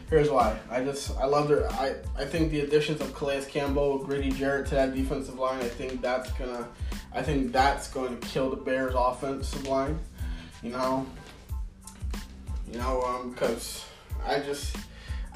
Here's 0.08 0.30
why. 0.30 0.58
I 0.70 0.84
just 0.84 1.16
I 1.18 1.24
love 1.24 1.48
their 1.48 1.68
I, 1.72 1.94
I 2.16 2.24
think 2.24 2.50
the 2.52 2.60
additions 2.60 3.00
of 3.00 3.14
Calais 3.14 3.44
Campbell, 3.46 3.98
Grady 3.98 4.30
Jarrett 4.30 4.66
to 4.68 4.76
that 4.76 4.94
defensive 4.94 5.38
line. 5.38 5.60
I 5.60 5.68
think 5.68 6.00
that's 6.00 6.30
gonna 6.32 6.68
I 7.12 7.22
think 7.22 7.50
that's 7.50 7.90
going 7.90 8.16
to 8.20 8.26
kill 8.28 8.50
the 8.50 8.56
Bears 8.56 8.94
offensive 8.96 9.66
line. 9.66 9.98
You 10.62 10.70
know, 10.70 11.06
you 12.70 12.78
know, 12.78 13.02
um, 13.02 13.30
because 13.30 13.84
I 14.26 14.40
just 14.40 14.76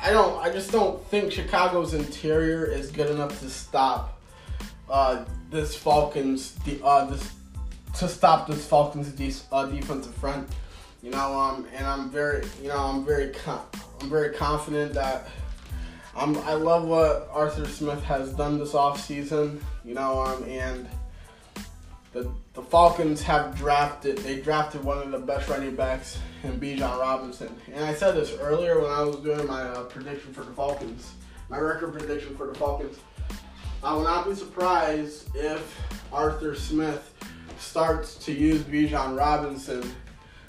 I 0.00 0.10
don't. 0.10 0.38
I 0.44 0.52
just 0.52 0.70
don't 0.70 1.02
think 1.06 1.32
Chicago's 1.32 1.94
interior 1.94 2.66
is 2.66 2.90
good 2.90 3.10
enough 3.10 3.40
to 3.40 3.48
stop 3.48 4.20
uh, 4.90 5.24
this 5.50 5.74
Falcons. 5.74 6.52
The 6.66 6.84
uh, 6.84 7.06
this 7.06 7.32
to 7.98 8.08
stop 8.08 8.46
this 8.46 8.66
Falcons 8.66 9.08
de- 9.12 9.32
uh, 9.50 9.66
defensive 9.66 10.14
front. 10.16 10.48
You 11.04 11.10
know, 11.10 11.38
um, 11.38 11.66
and 11.76 11.86
I'm 11.86 12.08
very, 12.08 12.46
you 12.62 12.68
know, 12.68 12.78
I'm 12.78 13.04
very, 13.04 13.28
com- 13.28 13.66
I'm 14.00 14.08
very 14.08 14.32
confident 14.32 14.94
that 14.94 15.28
I'm. 16.16 16.38
I 16.38 16.54
love 16.54 16.86
what 16.86 17.28
Arthur 17.30 17.66
Smith 17.66 18.02
has 18.04 18.32
done 18.32 18.58
this 18.58 18.72
offseason. 18.72 19.60
You 19.84 19.92
know, 19.92 20.22
um, 20.22 20.44
and 20.44 20.88
the 22.14 22.32
the 22.54 22.62
Falcons 22.62 23.22
have 23.22 23.54
drafted. 23.54 24.16
They 24.16 24.40
drafted 24.40 24.82
one 24.82 24.96
of 24.96 25.10
the 25.10 25.18
best 25.18 25.46
running 25.50 25.76
backs 25.76 26.18
in 26.42 26.58
Bijan 26.58 26.98
Robinson. 26.98 27.54
And 27.70 27.84
I 27.84 27.92
said 27.92 28.12
this 28.12 28.32
earlier 28.40 28.80
when 28.80 28.90
I 28.90 29.02
was 29.02 29.16
doing 29.16 29.46
my 29.46 29.60
uh, 29.60 29.84
prediction 29.84 30.32
for 30.32 30.42
the 30.42 30.52
Falcons, 30.52 31.12
my 31.50 31.58
record 31.58 31.92
prediction 31.92 32.34
for 32.34 32.46
the 32.46 32.54
Falcons. 32.54 32.96
I 33.82 33.92
will 33.92 34.04
not 34.04 34.26
be 34.26 34.34
surprised 34.34 35.36
if 35.36 35.78
Arthur 36.10 36.54
Smith 36.54 37.14
starts 37.58 38.14
to 38.24 38.32
use 38.32 38.62
Bijan 38.62 39.18
Robinson 39.18 39.94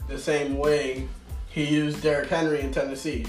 the 0.08 0.18
same 0.18 0.58
way 0.58 1.08
he 1.50 1.64
used 1.64 2.02
Derrick 2.02 2.30
Henry 2.30 2.62
in 2.62 2.72
Tennessee. 2.72 3.26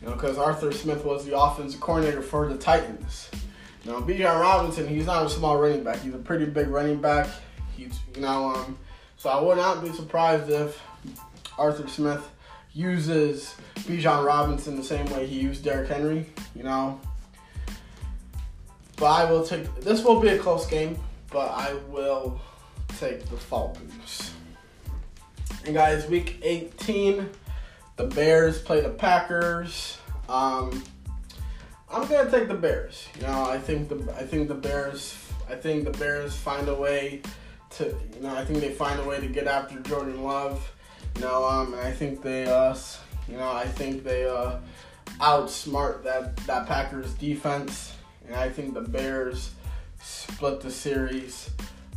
You 0.00 0.08
know, 0.08 0.14
because 0.14 0.36
Arthur 0.36 0.72
Smith 0.72 1.04
was 1.04 1.24
the 1.24 1.38
offensive 1.38 1.80
coordinator 1.80 2.22
for 2.22 2.48
the 2.48 2.58
Titans. 2.58 3.30
You 3.84 3.92
know, 3.92 4.00
Bijan 4.00 4.40
Robinson, 4.40 4.86
he's 4.86 5.06
not 5.06 5.26
a 5.26 5.30
small 5.30 5.56
running 5.58 5.82
back. 5.82 6.00
He's 6.00 6.14
a 6.14 6.18
pretty 6.18 6.44
big 6.44 6.68
running 6.68 7.00
back. 7.00 7.28
He's, 7.76 7.98
you 8.14 8.22
know, 8.22 8.54
um, 8.54 8.78
so 9.16 9.30
I 9.30 9.40
would 9.40 9.56
not 9.56 9.82
be 9.82 9.92
surprised 9.92 10.50
if 10.50 10.80
Arthur 11.58 11.88
Smith 11.88 12.28
uses 12.74 13.54
Bijan 13.76 14.24
Robinson 14.24 14.76
the 14.76 14.84
same 14.84 15.06
way 15.06 15.26
he 15.26 15.40
used 15.40 15.64
Derrick 15.64 15.88
Henry. 15.88 16.26
You 16.54 16.64
know, 16.64 17.00
but 18.96 19.06
I 19.06 19.30
will 19.30 19.44
take. 19.44 19.74
This 19.76 20.04
will 20.04 20.20
be 20.20 20.28
a 20.28 20.38
close 20.38 20.66
game, 20.66 20.98
but 21.30 21.50
I 21.50 21.74
will 21.88 22.40
take 22.98 23.24
the 23.30 23.36
Falcons. 23.36 24.32
And 25.64 25.74
guys, 25.74 26.08
week 26.08 26.40
18, 26.42 27.28
the 27.94 28.04
Bears 28.04 28.60
play 28.60 28.80
the 28.80 28.90
Packers. 28.90 29.96
Um, 30.28 30.82
I'm 31.88 32.08
gonna 32.08 32.28
take 32.28 32.48
the 32.48 32.54
Bears. 32.54 33.06
You 33.16 33.22
know, 33.22 33.44
I 33.44 33.58
think 33.58 33.88
the 33.88 34.12
I 34.16 34.24
think 34.24 34.48
the 34.48 34.54
Bears 34.54 35.16
I 35.48 35.54
think 35.54 35.84
the 35.84 35.90
Bears 35.90 36.34
find 36.34 36.68
a 36.68 36.74
way 36.74 37.22
to 37.76 37.94
you 38.14 38.22
know 38.22 38.34
I 38.34 38.44
think 38.44 38.58
they 38.60 38.72
find 38.72 38.98
a 38.98 39.04
way 39.04 39.20
to 39.20 39.26
get 39.26 39.46
after 39.46 39.78
Jordan 39.80 40.24
Love. 40.24 40.72
You 41.16 41.22
know, 41.22 41.46
um, 41.46 41.74
I 41.74 41.92
think 41.92 42.22
they 42.22 42.44
uh, 42.46 42.74
you 43.28 43.36
know 43.36 43.52
I 43.52 43.66
think 43.66 44.02
they 44.02 44.26
uh, 44.26 44.58
outsmart 45.20 46.02
that 46.02 46.36
that 46.38 46.66
Packers 46.66 47.14
defense, 47.14 47.94
and 48.26 48.34
I 48.34 48.48
think 48.48 48.74
the 48.74 48.80
Bears 48.80 49.52
split 50.00 50.60
the 50.60 50.72
series 50.72 51.50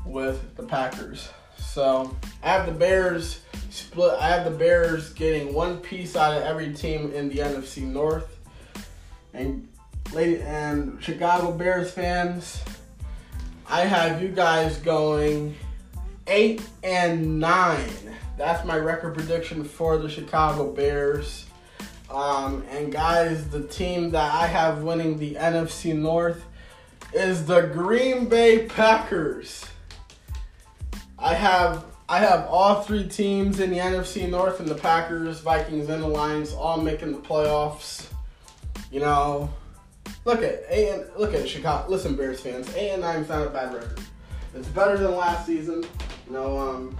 with 0.05 0.55
the 0.55 0.63
Packers. 0.63 1.29
So 1.75 2.15
I 2.41 2.51
have 2.51 2.67
the 2.67 2.71
Bears 2.71 3.41
split. 3.69 4.13
I 4.21 4.29
have 4.29 4.45
the 4.45 4.57
Bears 4.57 5.11
getting 5.11 5.53
one 5.53 5.79
piece 5.79 6.15
out 6.15 6.31
of 6.31 6.41
every 6.43 6.73
team 6.73 7.11
in 7.11 7.27
the 7.27 7.39
NFC 7.39 7.83
North, 7.83 8.39
and 9.33 9.67
lady 10.13 10.41
and 10.41 11.03
Chicago 11.03 11.51
Bears 11.51 11.91
fans, 11.91 12.63
I 13.67 13.81
have 13.81 14.21
you 14.21 14.29
guys 14.29 14.77
going 14.77 15.53
eight 16.27 16.61
and 16.81 17.41
nine. 17.41 17.91
That's 18.37 18.65
my 18.65 18.77
record 18.77 19.13
prediction 19.13 19.65
for 19.65 19.97
the 19.97 20.07
Chicago 20.07 20.71
Bears. 20.71 21.45
Um, 22.09 22.63
and 22.71 22.89
guys, 22.89 23.49
the 23.49 23.67
team 23.67 24.11
that 24.11 24.33
I 24.33 24.47
have 24.47 24.83
winning 24.83 25.17
the 25.17 25.35
NFC 25.35 25.93
North 25.93 26.45
is 27.13 27.45
the 27.45 27.63
Green 27.63 28.29
Bay 28.29 28.65
Packers. 28.65 29.65
I 31.25 31.33
have 31.33 31.83
I 32.07 32.19
have 32.19 32.45
all 32.45 32.83
three 32.83 33.07
teams 33.07 33.59
in 33.59 33.71
the 33.71 33.79
NFC 33.79 34.29
North 34.29 34.59
and 34.59 34.69
the 34.69 34.75
Packers, 34.75 35.39
Vikings, 35.39 35.89
and 35.89 36.03
the 36.03 36.07
Lions 36.07 36.53
all 36.53 36.79
making 36.79 37.13
the 37.13 37.17
playoffs. 37.17 38.09
You 38.91 38.99
know, 38.99 39.51
look 40.23 40.43
at 40.43 40.61
eight 40.69 40.89
and 40.89 41.09
look 41.17 41.33
at 41.33 41.49
Chicago. 41.49 41.89
Listen, 41.89 42.15
Bears 42.15 42.41
fans, 42.41 42.71
eight 42.75 42.91
and 42.91 43.01
nine 43.01 43.21
is 43.21 43.29
not 43.29 43.47
a 43.47 43.49
bad 43.49 43.73
record. 43.73 43.99
It's 44.53 44.67
better 44.67 44.99
than 44.99 45.15
last 45.15 45.47
season. 45.47 45.83
You 46.27 46.33
know, 46.33 46.59
um, 46.59 46.95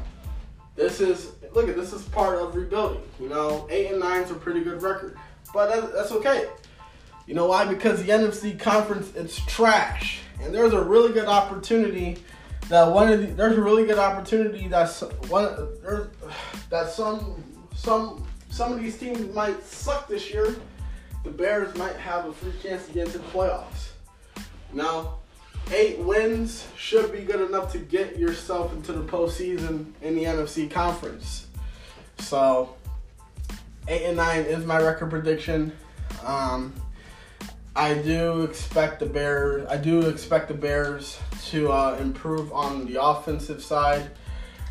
this 0.75 1.01
is 1.01 1.33
look 1.53 1.69
at 1.69 1.75
this 1.75 1.93
is 1.93 2.01
part 2.05 2.39
of 2.39 2.55
rebuilding. 2.55 3.03
You 3.19 3.29
know, 3.29 3.67
eight 3.69 3.91
and 3.91 3.99
nine 3.99 4.23
is 4.23 4.31
a 4.31 4.33
pretty 4.33 4.63
good 4.63 4.81
record, 4.81 5.19
but 5.53 5.69
that, 5.69 5.93
that's 5.93 6.11
okay. 6.13 6.47
You 7.27 7.35
know 7.35 7.45
why? 7.45 7.65
Because 7.65 8.03
the 8.03 8.11
NFC 8.11 8.57
conference 8.57 9.13
it's 9.13 9.39
trash, 9.45 10.21
and 10.41 10.51
there's 10.51 10.73
a 10.73 10.83
really 10.83 11.13
good 11.13 11.27
opportunity 11.27 12.17
that 12.69 12.91
one 12.91 13.11
of 13.11 13.21
the, 13.21 13.27
there's 13.27 13.57
a 13.57 13.61
really 13.61 13.85
good 13.85 13.99
opportunity 13.99 14.67
that's 14.67 15.01
one 15.29 15.45
that 16.69 16.89
some 16.89 17.43
some 17.75 18.25
some 18.49 18.73
of 18.73 18.81
these 18.81 18.97
teams 18.97 19.33
might 19.33 19.63
suck 19.63 20.07
this 20.07 20.31
year. 20.31 20.55
The 21.23 21.31
Bears 21.31 21.75
might 21.77 21.95
have 21.95 22.25
a 22.25 22.33
free 22.33 22.53
chance 22.61 22.85
to 22.87 22.93
get 22.93 23.07
into 23.07 23.17
the 23.17 23.23
playoffs. 23.25 23.89
Now, 24.73 25.15
eight 25.71 25.99
wins 25.99 26.67
should 26.77 27.11
be 27.11 27.21
good 27.21 27.41
enough 27.41 27.71
to 27.71 27.79
get 27.79 28.17
yourself 28.17 28.73
into 28.73 28.93
the 28.93 29.01
postseason 29.01 29.91
in 30.01 30.15
the 30.15 30.23
NFC 30.23 30.69
conference. 30.69 31.47
So, 32.19 32.75
eight 33.87 34.03
and 34.03 34.17
nine 34.17 34.43
is 34.43 34.65
my 34.65 34.79
record 34.79 35.09
prediction. 35.09 35.71
Um, 36.23 36.73
I 37.75 37.95
do 37.95 38.43
expect 38.43 38.99
the 38.99 39.05
Bears. 39.05 39.67
I 39.67 39.77
do 39.77 40.07
expect 40.07 40.47
the 40.47 40.53
Bears 40.53 41.19
to 41.45 41.71
uh, 41.71 41.97
improve 41.99 42.51
on 42.51 42.85
the 42.85 43.01
offensive 43.01 43.61
side. 43.63 44.11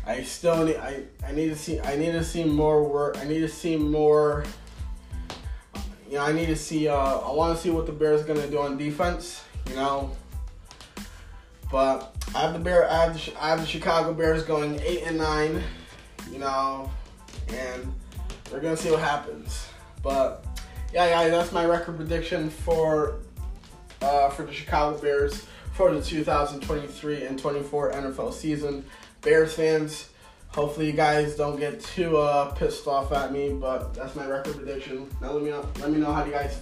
I 0.05 0.21
still 0.23 0.65
need. 0.65 0.77
I, 0.77 1.03
I 1.25 1.31
need 1.31 1.49
to 1.49 1.55
see. 1.55 1.79
I 1.79 1.95
need 1.95 2.11
to 2.11 2.23
see 2.23 2.43
more 2.43 2.83
work. 2.83 3.17
I 3.17 3.23
need 3.23 3.39
to 3.39 3.47
see 3.47 3.75
more. 3.75 4.43
You 6.07 6.15
know, 6.15 6.23
I 6.23 6.31
need 6.31 6.47
to 6.47 6.55
see. 6.55 6.87
Uh, 6.87 6.95
I 6.95 7.31
want 7.31 7.55
to 7.55 7.61
see 7.61 7.71
what 7.71 7.85
the 7.85 7.91
Bears 7.91 8.21
are 8.21 8.25
gonna 8.25 8.47
do 8.47 8.59
on 8.59 8.77
defense. 8.77 9.43
You 9.69 9.75
know, 9.75 10.15
but 11.71 12.15
I 12.35 12.41
have 12.41 12.53
the 12.53 12.59
Bear. 12.59 12.89
I 12.89 13.05
have 13.05 13.13
the, 13.13 13.43
I 13.43 13.49
have 13.49 13.61
the 13.61 13.67
Chicago 13.67 14.13
Bears 14.13 14.43
going 14.43 14.79
eight 14.81 15.03
and 15.03 15.17
nine. 15.17 15.63
You 16.31 16.39
know, 16.39 16.91
and 17.49 17.91
we're 18.51 18.59
gonna 18.59 18.77
see 18.77 18.91
what 18.91 18.99
happens. 18.99 19.67
But 20.03 20.45
yeah, 20.93 21.09
guys, 21.09 21.31
that's 21.31 21.51
my 21.51 21.65
record 21.65 21.97
prediction 21.97 22.51
for 22.51 23.21
uh, 24.01 24.29
for 24.29 24.43
the 24.43 24.53
Chicago 24.53 24.99
Bears 24.99 25.47
for 25.75 25.93
the 25.93 26.01
2023 26.01 27.25
and 27.25 27.37
24 27.37 27.91
NFL 27.91 28.33
season. 28.33 28.85
Bears 29.21 29.53
fans, 29.53 30.09
hopefully 30.47 30.87
you 30.87 30.93
guys 30.93 31.35
don't 31.35 31.59
get 31.59 31.81
too 31.81 32.17
uh, 32.17 32.51
pissed 32.53 32.87
off 32.87 33.11
at 33.11 33.33
me, 33.33 33.51
but 33.51 33.93
that's 33.93 34.15
my 34.15 34.25
record 34.25 34.55
prediction. 34.55 35.09
Now 35.21 35.33
let 35.33 35.43
me 35.43 35.49
know, 35.49 35.67
let 35.81 35.91
me 35.91 35.99
know 35.99 36.13
how 36.13 36.23
you 36.23 36.31
guys 36.31 36.57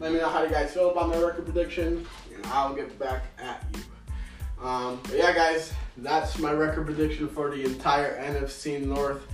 let 0.00 0.12
me 0.12 0.18
know 0.18 0.28
how 0.28 0.42
you 0.42 0.50
guys 0.50 0.72
feel 0.74 0.90
about 0.90 1.08
my 1.08 1.16
record 1.16 1.44
prediction, 1.44 2.06
and 2.34 2.46
I'll 2.46 2.74
get 2.74 2.98
back 2.98 3.24
at 3.38 3.64
you. 3.72 4.66
Um, 4.66 5.00
but 5.04 5.16
yeah, 5.16 5.32
guys, 5.32 5.72
that's 5.96 6.38
my 6.38 6.52
record 6.52 6.86
prediction 6.86 7.28
for 7.28 7.50
the 7.50 7.64
entire 7.64 8.20
NFC 8.20 8.84
North 8.84 9.26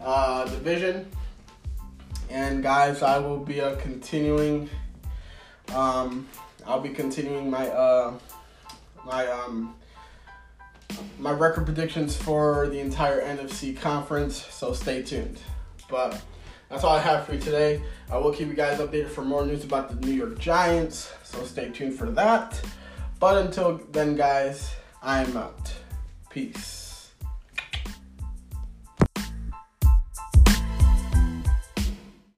uh, 0.00 0.44
division. 0.46 1.10
And 2.30 2.62
guys, 2.62 3.02
I 3.02 3.18
will 3.18 3.38
be 3.38 3.60
uh, 3.60 3.76
continuing. 3.76 4.70
Um, 5.74 6.28
I'll 6.66 6.80
be 6.80 6.90
continuing 6.90 7.50
my 7.50 7.68
uh, 7.68 8.14
my 9.04 9.26
um, 9.26 9.74
my 11.18 11.32
record 11.32 11.64
predictions 11.64 12.16
for 12.16 12.68
the 12.68 12.78
entire 12.78 13.20
NFC 13.22 13.78
conference. 13.78 14.36
So 14.50 14.72
stay 14.72 15.02
tuned. 15.02 15.40
But 15.88 16.20
that's 16.68 16.84
all 16.84 16.96
I 16.96 17.00
have 17.00 17.26
for 17.26 17.34
you 17.34 17.40
today. 17.40 17.82
I 18.10 18.16
will 18.18 18.32
keep 18.32 18.48
you 18.48 18.54
guys 18.54 18.78
updated 18.78 19.10
for 19.10 19.22
more 19.22 19.44
news 19.44 19.64
about 19.64 19.88
the 19.88 20.06
New 20.06 20.12
York 20.12 20.38
Giants. 20.38 21.12
So 21.22 21.44
stay 21.44 21.70
tuned 21.70 21.94
for 21.94 22.10
that. 22.12 22.60
But 23.20 23.44
until 23.44 23.80
then, 23.92 24.16
guys, 24.16 24.74
I'm 25.02 25.36
out. 25.36 25.72
Peace. 26.30 26.81